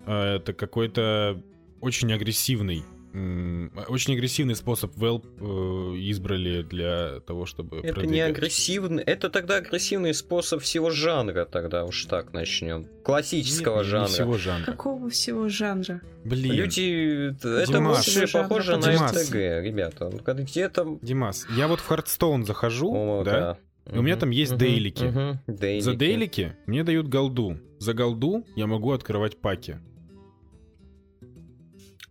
[0.06, 1.42] э, это какой-то
[1.80, 2.84] очень агрессивный,
[3.14, 8.30] очень агрессивный способ Valve э, избрали для того, чтобы Это не продвигать.
[8.30, 12.86] агрессивный, это тогда агрессивный способ всего жанра, тогда уж так начнем.
[13.04, 14.06] Классического Нет, не жанра.
[14.08, 14.64] всего жанра.
[14.64, 16.00] Какого всего жанра?
[16.24, 19.08] Блин, Люди, это больше Жанра, похоже на.
[19.08, 20.10] МТГ, ребята.
[20.24, 20.98] Когда где-то...
[21.02, 23.58] Димас, я вот в Hearthstone захожу, О, да,
[23.92, 25.12] и у меня там есть мгм, дейлики.
[25.46, 25.94] За дейлики.
[25.96, 27.58] дейлики мне дают голду.
[27.78, 29.76] За голду я могу открывать паки.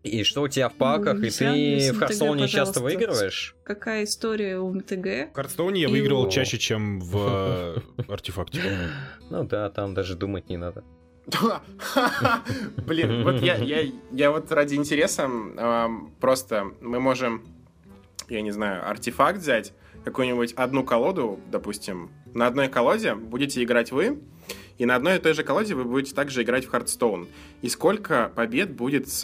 [0.03, 3.55] И что у тебя в паках, Ну, и ты в МТГ, Hearthstone е часто выигрываешь?
[3.63, 5.31] Какая история у МТГ?
[5.31, 8.61] В Hearthstone е я И выигрывал чаще, чем в э, артефакте.
[9.29, 10.83] Ну да, там даже думать не надо.
[12.85, 15.29] Блин, вот я, я, я вот ради интереса
[16.19, 17.45] просто мы можем,
[18.27, 19.73] я не знаю, артефакт взять,
[20.03, 24.19] какую-нибудь одну колоду, допустим, на одной колоде будете играть вы,
[24.77, 27.27] и на одной и той же колоде вы будете также играть в Hearthstone.
[27.61, 29.23] И сколько побед будет с,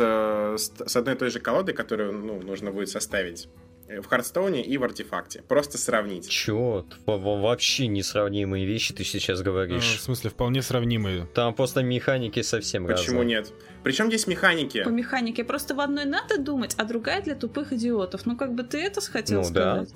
[0.57, 3.47] с, одной и той же колодой, которую ну, нужно будет составить
[3.87, 5.41] э, в Хардстоуне и в артефакте.
[5.47, 6.29] Просто сравнить.
[6.29, 6.85] Чё?
[7.07, 9.99] Во- во- Вообще несравнимые вещи ты сейчас Э, В говоришь.
[10.01, 11.25] смысле, вполне сравнимые.
[11.33, 13.37] Там просто механики совсем Почему разные.
[13.37, 13.53] нет?
[13.83, 14.83] Причем здесь механики.
[14.83, 18.25] По механике просто в одной надо думать, а другая для тупых идиотов.
[18.27, 19.85] Ну, как бы ты это хотел Ну да.
[19.85, 19.93] сказать?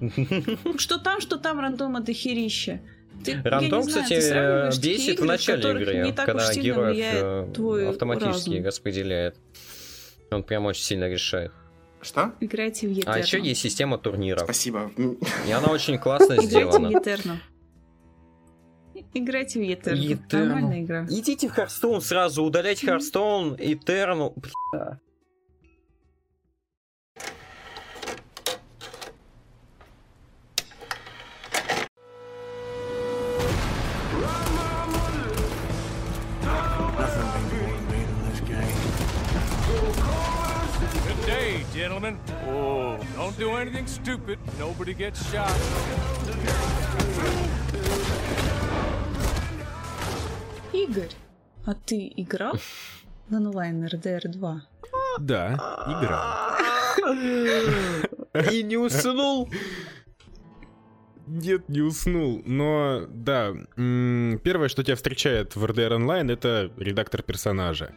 [0.78, 2.80] Что там, что там рандома дохерища.
[3.22, 8.64] Ты, Рандом, знаю, кстати, такие бесит в начале игры, когда героев э, автоматически разум.
[8.64, 9.36] распределяет.
[10.30, 11.52] Он прям очень сильно решает.
[12.02, 12.32] Что?
[12.40, 13.14] Играйте в Етерну.
[13.14, 14.42] А еще есть система турниров.
[14.44, 14.90] Спасибо.
[15.48, 16.86] И она очень классно Играйте в сделана.
[16.88, 17.38] Етерну.
[19.14, 20.00] Играйте в Етерну.
[20.00, 20.46] Етерну.
[20.46, 21.06] Нормальная игра.
[21.08, 24.34] Идите в Харстоун сразу, удаляйте Харстоун, Этерну.
[24.36, 25.00] Бля.
[41.26, 42.18] Day, gentlemen.
[42.46, 44.38] Oh, don't do anything stupid.
[44.58, 45.50] Nobody gets shot.
[50.72, 51.12] Игорь,
[51.64, 52.58] а ты играл
[53.28, 54.62] в онлайн RDR 2?
[55.20, 55.54] Да,
[55.86, 56.22] играл.
[58.52, 59.48] И не уснул.
[61.26, 62.42] Нет, не уснул.
[62.44, 67.94] Но, да, первое, что тебя встречает в RDR Online, это редактор персонажа.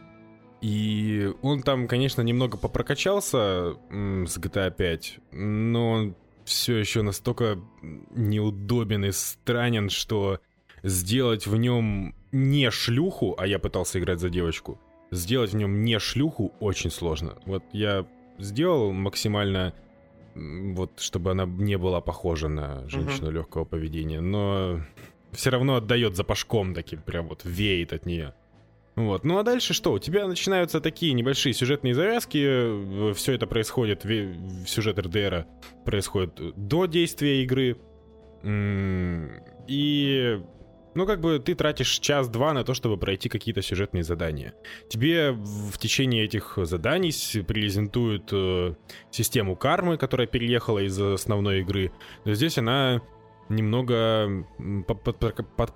[0.60, 9.04] И он там, конечно, немного попрокачался с GTA 5, но он все еще настолько неудобен
[9.04, 10.40] и странен, что
[10.82, 14.80] сделать в нем не шлюху, а я пытался играть за девочку,
[15.10, 17.38] сделать в нем не шлюху очень сложно.
[17.44, 18.06] Вот я
[18.38, 19.74] сделал максимально
[20.34, 24.80] вот чтобы она не была похожа на женщину легкого поведения, но
[25.32, 28.34] все равно отдает запашком таким, прям вот веет от нее.
[28.98, 29.24] Вот.
[29.24, 29.92] Ну а дальше что?
[29.92, 33.14] У тебя начинаются такие небольшие сюжетные завязки.
[33.14, 34.04] Все это происходит,
[34.66, 35.46] сюжет РДР
[35.84, 37.76] происходит до действия игры.
[39.68, 40.40] И
[40.94, 44.54] ну, как бы ты тратишь час-два на то, чтобы пройти какие-то сюжетные задания.
[44.88, 47.12] Тебе в течение этих заданий
[47.42, 48.74] презентуют э,
[49.12, 51.92] систему кармы, которая переехала из основной игры.
[52.24, 53.00] Но здесь она
[53.48, 54.44] немного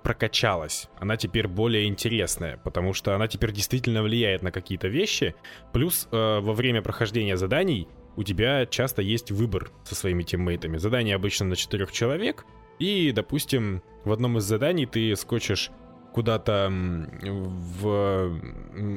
[0.03, 0.89] прокачалась.
[0.99, 5.35] Она теперь более интересная, потому что она теперь действительно влияет на какие-то вещи.
[5.71, 10.77] Плюс э, во время прохождения заданий у тебя часто есть выбор со своими тиммейтами.
[10.77, 12.45] Задание обычно на четырех человек,
[12.79, 15.71] и, допустим, в одном из заданий ты скочишь
[16.13, 18.39] куда-то в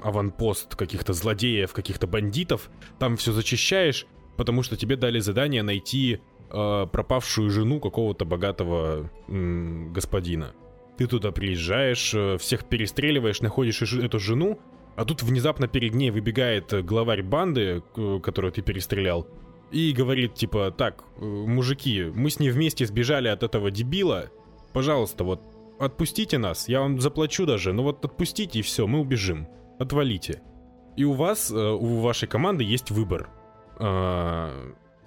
[0.03, 6.21] аванпост каких-то злодеев, каких-то бандитов, там все зачищаешь, потому что тебе дали задание найти
[6.51, 10.53] э, пропавшую жену какого-то богатого э, господина.
[10.97, 14.59] Ты туда приезжаешь, э, всех перестреливаешь, находишь эту жену,
[14.97, 17.83] а тут внезапно перед ней выбегает главарь банды,
[18.23, 19.27] которую ты перестрелял,
[19.71, 24.31] и говорит типа, так, э, мужики, мы с ней вместе сбежали от этого дебила,
[24.73, 25.43] пожалуйста, вот
[25.79, 29.49] отпустите нас, я вам заплачу даже, но вот отпустите и все, мы убежим,
[29.79, 30.41] отвалите.
[30.97, 33.29] И у вас, э, у вашей команды есть выбор.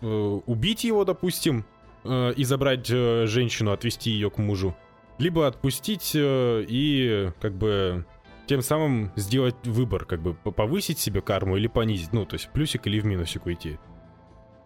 [0.01, 1.65] Э, убить его, допустим,
[2.03, 4.75] э, и забрать женщину, отвести ее к мужу,
[5.17, 8.05] либо отпустить и как бы
[8.47, 12.87] тем самым сделать выбор, как бы повысить себе карму или понизить, ну, то есть плюсик
[12.87, 13.77] или в минусик уйти.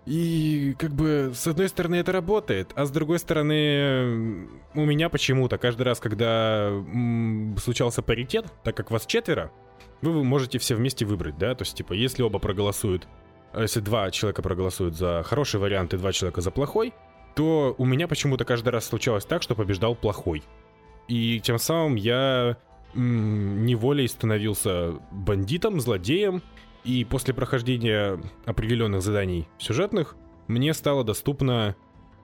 [0.05, 5.57] И как бы с одной стороны это работает, а с другой стороны у меня почему-то
[5.57, 6.71] каждый раз, когда
[7.57, 9.51] случался паритет, так как вас четверо,
[10.01, 13.07] вы можете все вместе выбрать, да, то есть типа если оба проголосуют
[13.61, 16.93] если два человека проголосуют за хороший вариант и два человека за плохой,
[17.35, 20.43] то у меня почему-то каждый раз случалось так, что побеждал плохой.
[21.07, 22.57] И тем самым я
[22.93, 26.41] м- неволей становился бандитом, злодеем,
[26.83, 30.15] и после прохождения определенных заданий сюжетных
[30.47, 31.75] мне стала доступна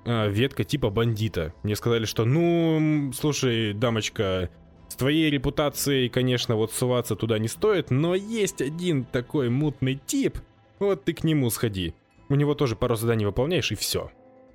[0.06, 1.54] э, ветка типа бандита.
[1.64, 4.50] Мне сказали, что ну, слушай, дамочка,
[4.90, 10.40] с твоей репутацией, конечно, вот суваться туда не стоит, но есть один такой мутный тип,
[10.80, 11.94] вот ты к нему сходи.
[12.30, 14.12] У него тоже пару заданий выполняешь, и все.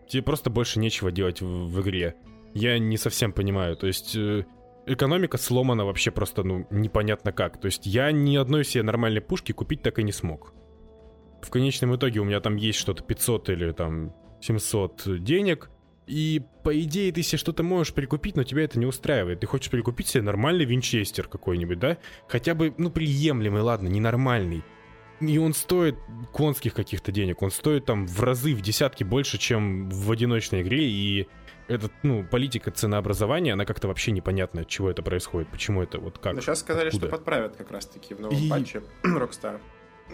[0.08, 2.14] Тебе просто больше нечего делать в, в игре.
[2.54, 3.76] Я не совсем понимаю.
[3.76, 4.44] То есть э,
[4.86, 7.60] экономика сломана вообще просто, ну, непонятно как.
[7.60, 10.52] То есть я ни одной себе нормальной пушки купить так и не смог.
[11.42, 15.70] В конечном итоге у меня там есть что-то 500 или там 700 денег.
[16.06, 19.40] И по идее ты себе что-то можешь прикупить, но тебя это не устраивает.
[19.40, 21.96] Ты хочешь прикупить себе нормальный винчестер какой-нибудь, да?
[22.28, 24.62] Хотя бы, ну, приемлемый, ладно, ненормальный.
[25.20, 25.96] И он стоит
[26.32, 27.42] конских каких-то денег.
[27.42, 30.84] Он стоит там в разы, в десятки больше, чем в одиночной игре.
[30.84, 31.28] И
[31.68, 36.18] этот, ну, политика ценообразования, она как-то вообще непонятна, от чего это происходит, почему это вот
[36.18, 36.34] как.
[36.34, 37.06] Но сейчас сказали, откуда.
[37.06, 38.48] что подправят как раз-таки в новом и...
[38.48, 39.60] патче Rockstar.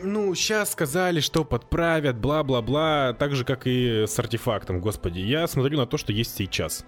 [0.03, 5.19] Ну, сейчас сказали, что подправят, бла-бла-бла, так же, как и с артефактом, господи.
[5.19, 6.85] Я смотрю на то, что есть сейчас.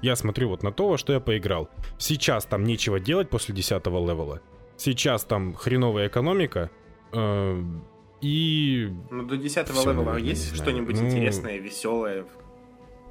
[0.00, 1.68] Я смотрю вот на то, во что я поиграл.
[1.98, 4.40] Сейчас там нечего делать после 10 левела.
[4.76, 6.70] Сейчас там хреновая экономика,
[7.12, 8.92] и...
[9.10, 11.06] Ну, до 10 левела есть что-нибудь ну...
[11.06, 12.26] интересное, веселое?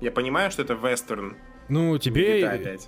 [0.01, 1.37] Я понимаю, что это вестерн.
[1.69, 2.79] Ну, тебе...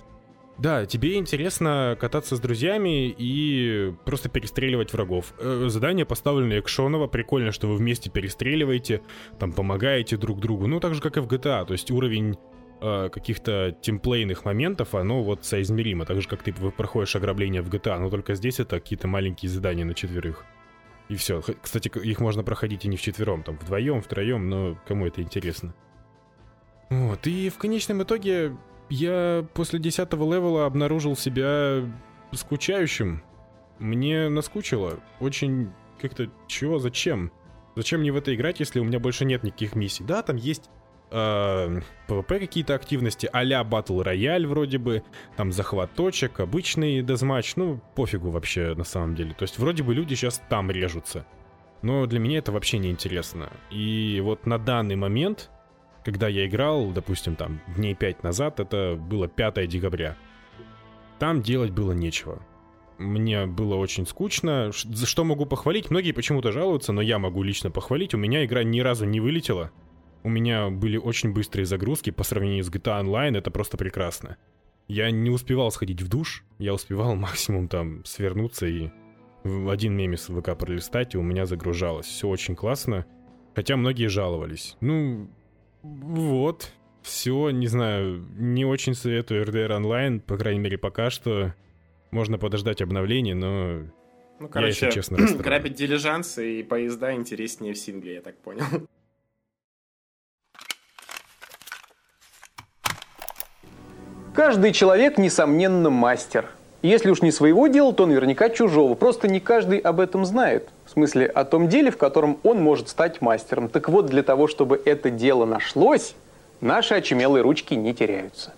[0.58, 5.32] Да, тебе интересно кататься с друзьями и просто перестреливать врагов.
[5.38, 9.00] Э, задание поставлено экшоново, прикольно, что вы вместе перестреливаете,
[9.38, 12.36] там помогаете друг другу, ну так же, как и в GTA, то есть уровень
[12.82, 17.98] э, каких-то темплейных моментов, оно вот соизмеримо, так же, как ты проходишь ограбление в GTA,
[17.98, 20.44] но только здесь это какие-то маленькие задания на четверых.
[21.10, 21.42] И все.
[21.60, 25.74] Кстати, их можно проходить и не вчетвером, там вдвоем, втроем, но кому это интересно.
[26.88, 28.56] Вот, и в конечном итоге
[28.90, 31.82] я после 10 левела обнаружил себя
[32.32, 33.24] скучающим.
[33.80, 35.00] Мне наскучило.
[35.18, 37.32] Очень как-то, чего, зачем?
[37.74, 40.04] Зачем мне в это играть, если у меня больше нет никаких миссий?
[40.04, 40.70] Да, там есть
[41.10, 41.80] э,
[42.26, 45.02] какие-то активности, а-ля Battle Royale вроде бы,
[45.36, 49.34] там захват точек, обычный дезматч, ну, пофигу вообще на самом деле.
[49.34, 51.26] То есть вроде бы люди сейчас там режутся.
[51.82, 53.48] Но для меня это вообще не интересно.
[53.70, 55.50] И вот на данный момент,
[56.04, 60.16] когда я играл, допустим, там, дней 5 назад, это было 5 декабря,
[61.18, 62.42] там делать было нечего.
[62.98, 64.72] Мне было очень скучно.
[64.72, 65.90] За что могу похвалить?
[65.90, 68.12] Многие почему-то жалуются, но я могу лично похвалить.
[68.12, 69.70] У меня игра ни разу не вылетела.
[70.22, 74.36] У меня были очень быстрые загрузки по сравнению с GTA Online, это просто прекрасно.
[74.86, 78.90] Я не успевал сходить в душ, я успевал максимум там свернуться и
[79.44, 82.06] в один мемис в ВК пролистать, и у меня загружалось.
[82.06, 83.06] Все очень классно,
[83.54, 84.76] хотя многие жаловались.
[84.80, 85.30] Ну,
[85.82, 86.70] вот,
[87.02, 91.54] все, не знаю, не очень советую RDR Online, по крайней мере пока что.
[92.10, 93.84] Можно подождать обновления, но
[94.40, 98.64] ну, короче, я, если честно, грабить дилижансы и поезда интереснее в сингле, я так понял.
[104.32, 106.46] Каждый человек, несомненно, мастер.
[106.82, 108.94] Если уж не своего дела, то наверняка чужого.
[108.94, 110.68] Просто не каждый об этом знает.
[110.86, 113.68] В смысле, о том деле, в котором он может стать мастером.
[113.68, 116.14] Так вот, для того, чтобы это дело нашлось,
[116.60, 118.54] наши очумелые ручки не теряются.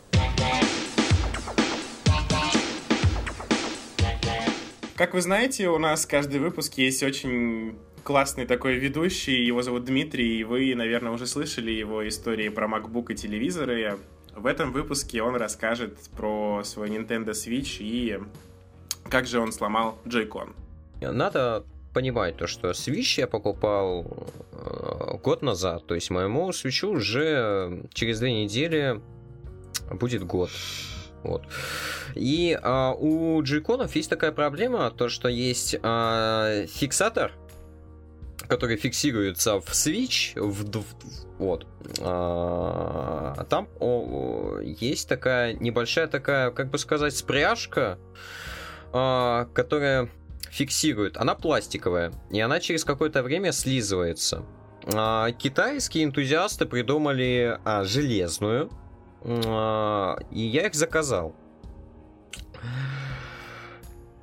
[4.95, 10.39] Как вы знаете, у нас каждый выпуск есть очень классный такой ведущий, его зовут Дмитрий,
[10.39, 13.99] и вы, наверное, уже слышали его истории про MacBook и телевизоры.
[14.35, 18.19] В этом выпуске он расскажет про свой Nintendo Switch и
[19.09, 20.55] как же он сломал Joy-Con.
[21.01, 24.07] Надо понимать то, что Switch я покупал
[24.53, 29.01] э, год назад, то есть моему Switch уже через две недели
[29.91, 30.51] будет год.
[31.23, 31.43] Вот.
[32.15, 37.33] И а, у джейконов есть такая проблема, то что есть а, фиксатор,
[38.49, 40.85] который фиксируется в Switch, в, в
[41.39, 41.67] вот.
[42.01, 47.99] А, там о, есть такая небольшая такая, как бы сказать, спряжка,
[48.93, 50.09] а, которая
[50.51, 51.17] фиксирует.
[51.17, 54.45] Она пластиковая, и она через какое-то время слизывается.
[54.95, 58.71] А, китайские энтузиасты придумали а, железную,
[59.25, 61.35] а, и я их заказал.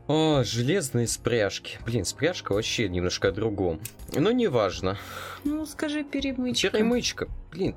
[0.09, 1.77] О, железные спряжки.
[1.85, 3.79] Блин, спряжка вообще немножко о другом.
[4.11, 4.97] Но неважно.
[5.43, 6.71] Ну, скажи перемычка.
[6.71, 7.27] Перемычка.
[7.51, 7.75] Блин,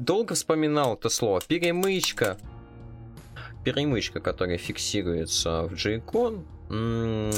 [0.00, 1.42] долго вспоминал это слово.
[1.46, 2.38] Перемычка.
[3.64, 6.44] Перемычка, которая фиксируется в Joy-Con.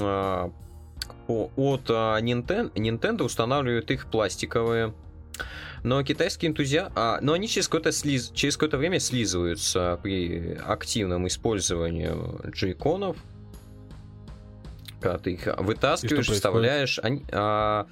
[0.03, 0.51] А,
[1.29, 4.95] от а, Nintendo, Nintendo устанавливают их пластиковые
[5.83, 6.93] но китайские энтузиасты...
[6.97, 8.31] А, но они через какое-то, слиз...
[8.35, 12.11] через какое-то время слизываются при активном использовании
[12.51, 13.19] джейконов.
[15.01, 17.87] Когда ты их вытаскиваешь, вставляешь, они, а,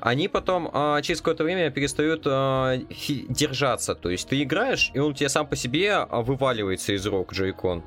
[0.00, 3.94] они потом а, через какое-то время перестают а, фи- держаться.
[3.94, 7.82] То есть ты играешь, и он тебе сам по себе а, вываливается из рук джейкон.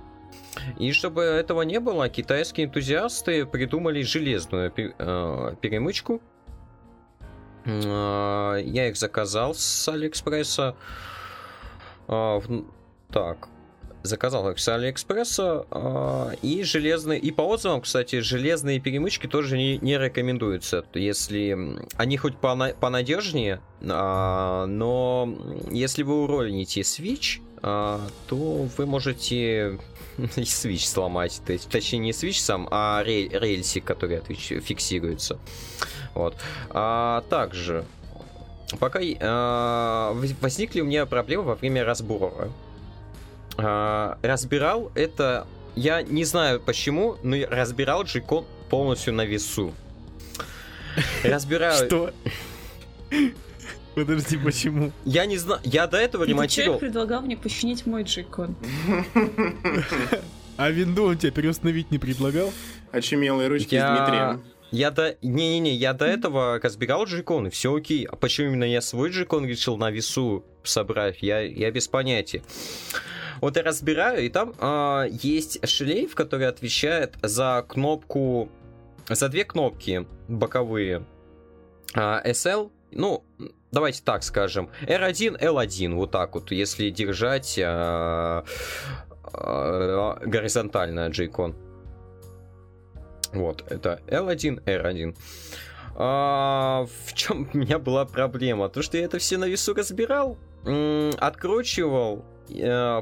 [0.79, 6.21] И чтобы этого не было, китайские энтузиасты придумали железную а, перемычку,
[7.65, 10.75] а, я их заказал с Алиэкспресса.
[12.07, 12.41] А,
[13.11, 13.47] так,
[14.03, 15.65] заказал их с Алиэкспресса.
[15.71, 17.19] А, и железные...
[17.19, 20.85] И по отзывам, кстати, железные перемычки тоже не, не рекомендуются.
[20.93, 21.57] Если...
[21.95, 25.33] Они хоть понадежнее, но
[25.71, 29.79] если вы уроните Switch, то вы можете
[30.17, 31.41] и Switch сломать.
[31.45, 35.39] То есть, точнее, не Switch сам, а рельсик, который фиксируется.
[36.13, 36.35] Вот.
[36.69, 37.85] А также,
[38.79, 42.51] пока а, возникли у меня проблемы во время разбора.
[43.57, 49.73] А, разбирал это, я не знаю почему, но разбирал джикон полностью на весу.
[51.23, 51.85] Разбираю...
[51.85, 52.13] Что?
[53.95, 54.91] Подожди, почему?
[55.05, 56.79] Я не знаю, я до этого ремонтировал...
[56.79, 58.55] Ты предлагал мне починить мой джикон.
[60.57, 62.51] А винду он тебе переустановить не предлагал?
[62.91, 63.95] Очумелые ручки я...
[63.95, 64.43] с Дмитрием.
[64.71, 65.15] Я до...
[65.21, 68.05] Не-не-не, я до этого разбирал джикон, и все окей.
[68.05, 72.41] А почему именно я свой джикон решил на весу собрать, я, я без понятия.
[73.43, 78.47] Вот я разбираю, и там э, есть шлейф, который отвечает за кнопку...
[79.09, 81.03] За две кнопки боковые.
[81.93, 83.25] Э, SL, ну,
[83.73, 88.43] давайте так скажем, R1, L1, вот так вот, если держать э,
[89.33, 91.53] э, горизонтально джейкон.
[93.33, 95.17] Вот, это L1, R1.
[95.97, 98.69] А, в чем у меня была проблема?
[98.69, 100.37] То, что я это все на весу разбирал,
[101.19, 102.23] откручивал,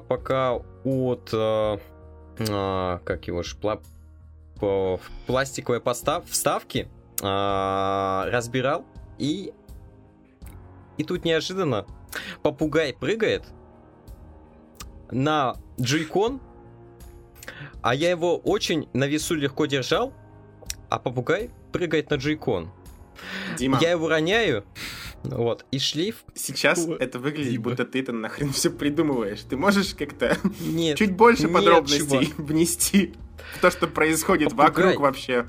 [0.08, 1.78] пока от, э,
[2.40, 3.80] э, как его ж, пла
[5.26, 6.88] пластиковой постав вставки
[7.22, 8.86] э, разбирал,
[9.18, 9.54] и,
[10.98, 11.88] и тут неожиданно
[12.44, 13.46] попугай прыгает
[15.10, 16.40] на джейкон,
[17.82, 20.14] а я его очень на весу легко держал,
[20.90, 22.72] а попугай прыгает на джейкон.
[23.58, 23.80] Дима.
[23.82, 24.64] Я его роняю,
[25.24, 26.24] вот, и шлейф...
[26.34, 27.64] Сейчас О, это выглядит, Дима.
[27.66, 29.42] будто ты это нахрен все придумываешь.
[29.48, 32.40] Ты можешь как-то нет, чуть больше нет, подробностей чувак.
[32.40, 33.14] внести
[33.56, 34.86] в то, что происходит Попугай.
[34.86, 35.46] вокруг вообще?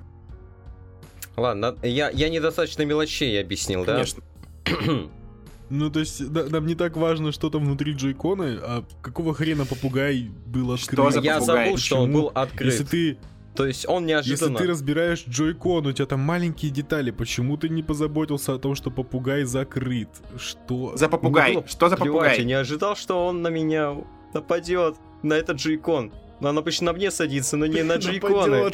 [1.36, 4.22] Ладно, я, я недостаточно мелочей объяснил, Конечно.
[4.64, 4.72] да?
[5.70, 9.64] Ну, то есть, да, нам не так важно, что там внутри джейкона, а какого хрена
[9.64, 10.92] попугай был открыт?
[10.92, 11.24] Что за попугай?
[11.24, 11.78] Я забыл, Почему?
[11.78, 12.72] что он был открыт.
[12.72, 13.18] Если ты
[13.54, 14.52] то есть он неожиданно...
[14.52, 18.74] Если ты разбираешь джойкон, у тебя там маленькие детали, почему ты не позаботился о том,
[18.74, 20.08] что попугай закрыт?
[20.38, 20.96] Что?
[20.96, 21.54] За попугай?
[21.54, 22.38] Ну, что за попугай?
[22.38, 23.94] Я не ожидал, что он на меня
[24.32, 26.12] нападет, на этот джойкон.
[26.40, 28.72] Но он обычно на мне садится, но не на джойконы.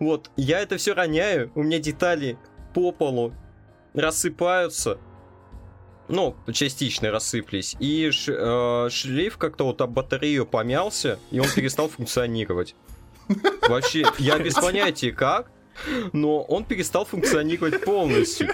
[0.00, 2.36] Вот, я это все роняю, у меня детали
[2.74, 3.32] по полу
[3.94, 4.98] рассыпаются.
[6.08, 7.76] Ну, частично рассыпались.
[7.78, 12.74] И ш, э, шлейф как-то вот об батарею помялся, и он перестал функционировать.
[13.68, 15.50] Вообще, я без понятия как,
[16.12, 18.48] но он перестал функционировать полностью.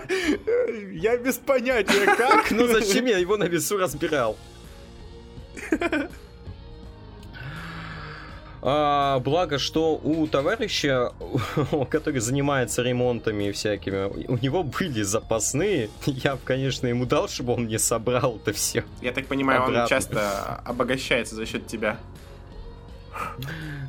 [0.92, 2.50] Я без понятия как.
[2.50, 4.36] Ну зачем я его на весу разбирал?
[8.66, 11.12] А, благо, что у товарища,
[11.90, 15.90] который занимается ремонтами всякими, у него были запасные.
[16.06, 18.82] Я, конечно, ему дал, чтобы он мне собрал это все.
[19.02, 19.88] Я так понимаю, он Обратно.
[19.90, 21.98] часто обогащается за счет тебя.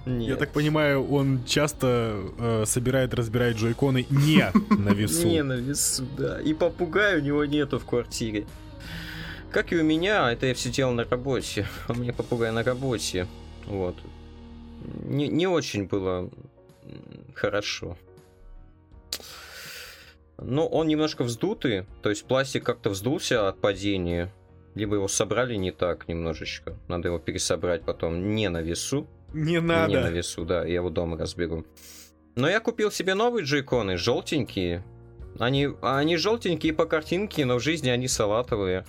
[0.05, 5.27] Я так понимаю, он часто э, собирает, разбирает джойконы не на весу.
[5.27, 6.39] Не на весу, да.
[6.41, 8.45] И попугая у него нету в квартире.
[9.51, 11.65] Как и у меня, это я все делал на работе.
[11.87, 13.27] А у меня попугай на работе.
[13.65, 13.95] Вот.
[15.05, 16.29] Не, не очень было
[17.33, 17.97] хорошо.
[20.37, 24.31] Но он немножко вздутый, то есть пластик как-то вздулся от падения.
[24.75, 26.77] Либо его собрали не так немножечко.
[26.87, 29.07] Надо его пересобрать потом не на весу.
[29.33, 30.09] Не Не на надо.
[30.09, 31.65] весу, да, я его дома разберу.
[32.35, 34.83] Но я купил себе новые джейконы, желтенькие.
[35.39, 38.85] Они, они желтенькие по картинке, но в жизни они салатовые.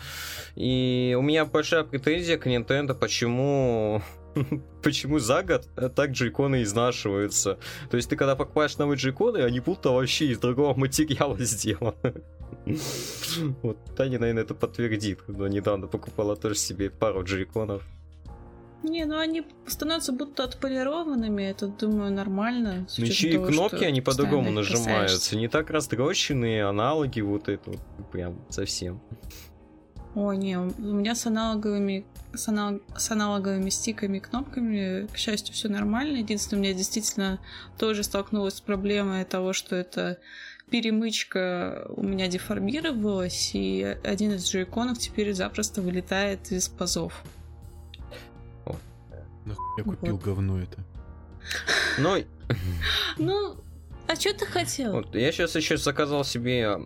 [0.55, 4.03] И у меня большая претензия к Nintendo, почему
[4.83, 7.59] почему за год так джейконы изнашиваются.
[7.91, 12.23] То есть ты когда покупаешь новые джейконы, они будто вообще из другого материала сделаны.
[13.63, 15.21] Вот Таня, наверное, это подтвердит.
[15.29, 17.83] Но недавно покупала тоже себе пару джейконов.
[18.83, 22.87] Не, ну они становятся будто отполированными, это, думаю, нормально.
[22.99, 25.37] Ну еще и кнопки, они по-другому нажимаются.
[25.37, 27.81] Не так растрощенные, аналоги вот это вот,
[28.13, 29.01] прям совсем.
[30.17, 35.53] О, не, у меня с аналоговыми, с, анал- с аналоговыми стиками и кнопками, к счастью,
[35.55, 36.17] все нормально.
[36.17, 37.39] Единственное, у меня действительно
[37.79, 40.19] тоже столкнулась с проблемой того, что это
[40.71, 47.23] перемычка у меня деформировалась, и один из джойконов теперь запросто вылетает из пазов.
[49.45, 50.25] Нахуй я купил Вот.
[50.25, 50.79] говно это.
[51.99, 52.25] Ну,
[53.19, 53.57] Ну,
[54.09, 54.93] а что ты хотел?
[54.93, 56.79] вот, я сейчас еще заказал себе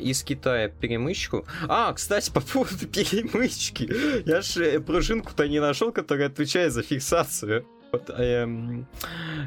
[0.00, 1.44] из Китая перемычку.
[1.68, 3.90] А, кстати, по поводу перемычки.
[4.28, 7.66] Я же пружинку-то не нашел, которая отвечает за фиксацию.
[7.92, 8.86] Вот, эм,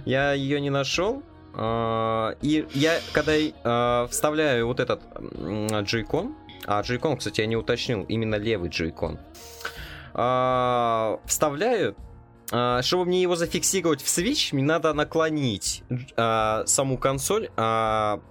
[0.06, 1.24] я ее не нашел.
[1.54, 3.34] А, И я, когда
[3.64, 9.20] а, вставляю вот этот м, джойкон, а джойкон, кстати, я не уточнил, именно левый джойкон,
[10.14, 11.96] а, вставляю,
[12.48, 15.84] чтобы мне его зафиксировать в Switch, мне надо наклонить
[16.16, 18.22] а, саму консоль а,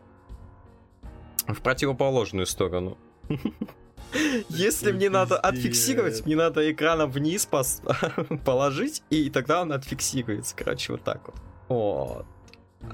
[1.49, 2.97] в противоположную сторону.
[4.49, 7.49] Если мне надо отфиксировать, мне надо экраном вниз
[8.45, 10.55] положить, и тогда он отфиксируется.
[10.57, 11.37] Короче, вот так вот.
[11.69, 12.27] Вот,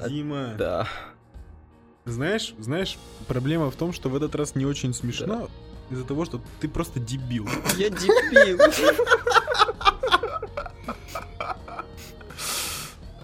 [0.09, 0.89] Дима, да.
[2.05, 5.51] знаешь, знаешь, проблема в том, что в этот раз не очень смешно
[5.91, 7.49] из-за того, что ты просто дебил.
[7.77, 8.59] Я дебил.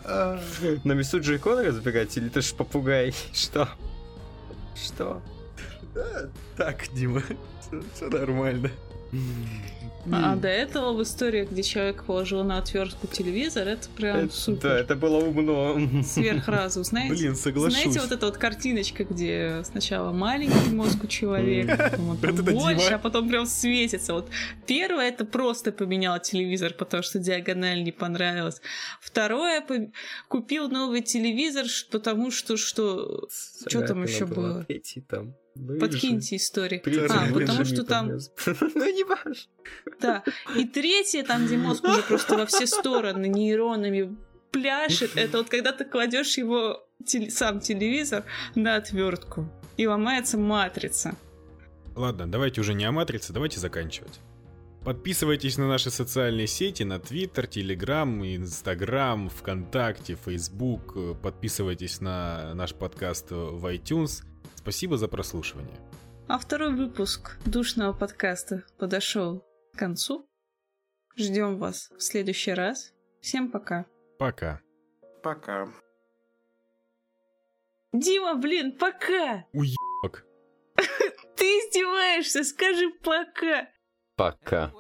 [0.07, 3.13] На весу джейкона разбегать, или ты ж попугай?
[3.33, 3.69] Что?
[4.75, 5.21] Что?
[6.57, 7.23] Так, Дима,
[7.95, 8.71] все нормально.
[10.13, 14.63] А до этого в истории, где человек положил на отвертку телевизор, это прям Это- супер.
[14.63, 15.77] Да, это было умно.
[16.05, 17.15] Сверхразум, знаете?
[17.15, 17.81] Блин, соглашусь.
[17.83, 22.99] Знаете, вот эта вот картиночка, где сначала маленький мозг у человека, потом Это больше, а
[22.99, 24.13] потом прям светится.
[24.15, 24.29] Вот
[24.67, 28.61] первое это просто поменял телевизор, потому что диагональ не понравилась.
[29.01, 29.91] Второе по-
[30.29, 33.29] купил новый телевизор, потому что что
[33.67, 34.65] что там еще было?
[34.65, 35.35] Третий там.
[35.81, 36.79] Подкиньте истории.
[36.79, 38.11] Принцип А, потому что там.
[38.75, 39.51] Ну, не важно.
[40.01, 40.25] Да.
[40.57, 44.17] И третье, там, где мозг уже просто во все стороны нейронами
[44.53, 48.25] пляшет, это вот когда ты кладешь его теле- сам телевизор
[48.55, 51.15] на отвертку и ломается матрица.
[51.95, 54.21] Ладно, давайте уже не о матрице, давайте заканчивать.
[54.85, 61.21] Подписывайтесь на наши социальные сети, на Твиттер, Телеграм, Инстаграм, ВКонтакте, Фейсбук.
[61.21, 64.23] Подписывайтесь на наш подкаст в iTunes.
[64.67, 65.77] Спасибо за прослушивание.
[66.27, 70.29] А второй выпуск душного подкаста подошел к концу.
[71.17, 72.93] Ждем вас в следующий раз.
[73.21, 73.87] Всем пока.
[74.19, 74.61] Пока.
[75.23, 75.69] Пока.
[77.93, 79.45] Дима, блин, пока!
[79.53, 80.27] Уебок.
[81.37, 83.69] Ты издеваешься, скажи пока!
[84.17, 84.73] Пока.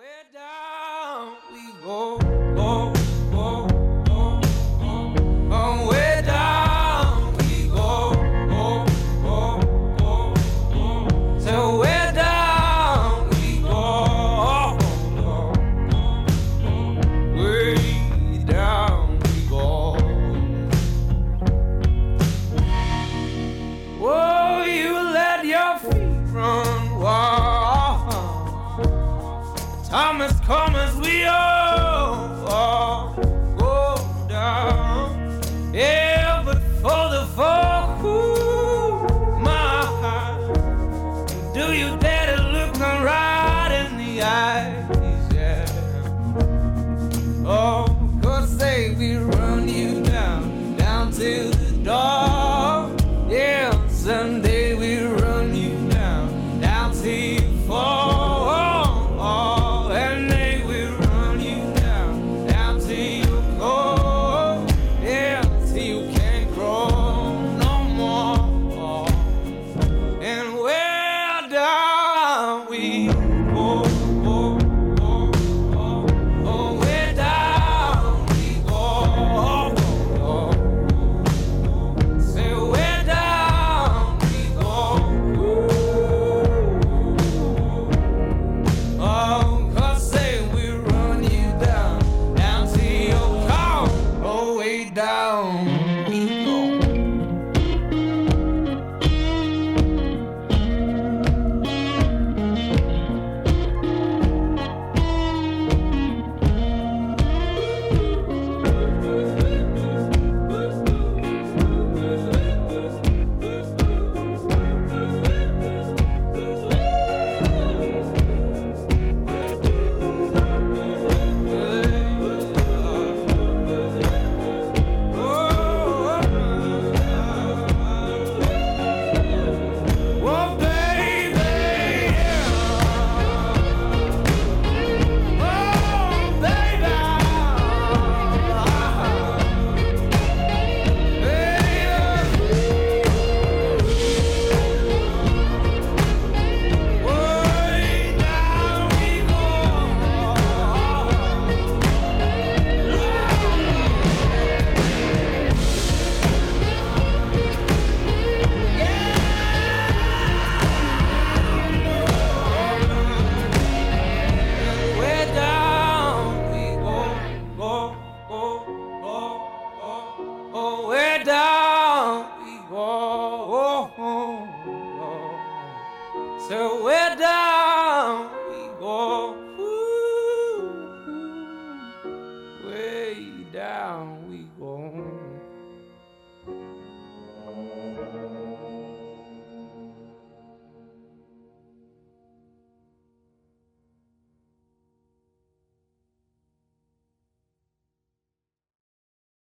[30.47, 30.86] Come on.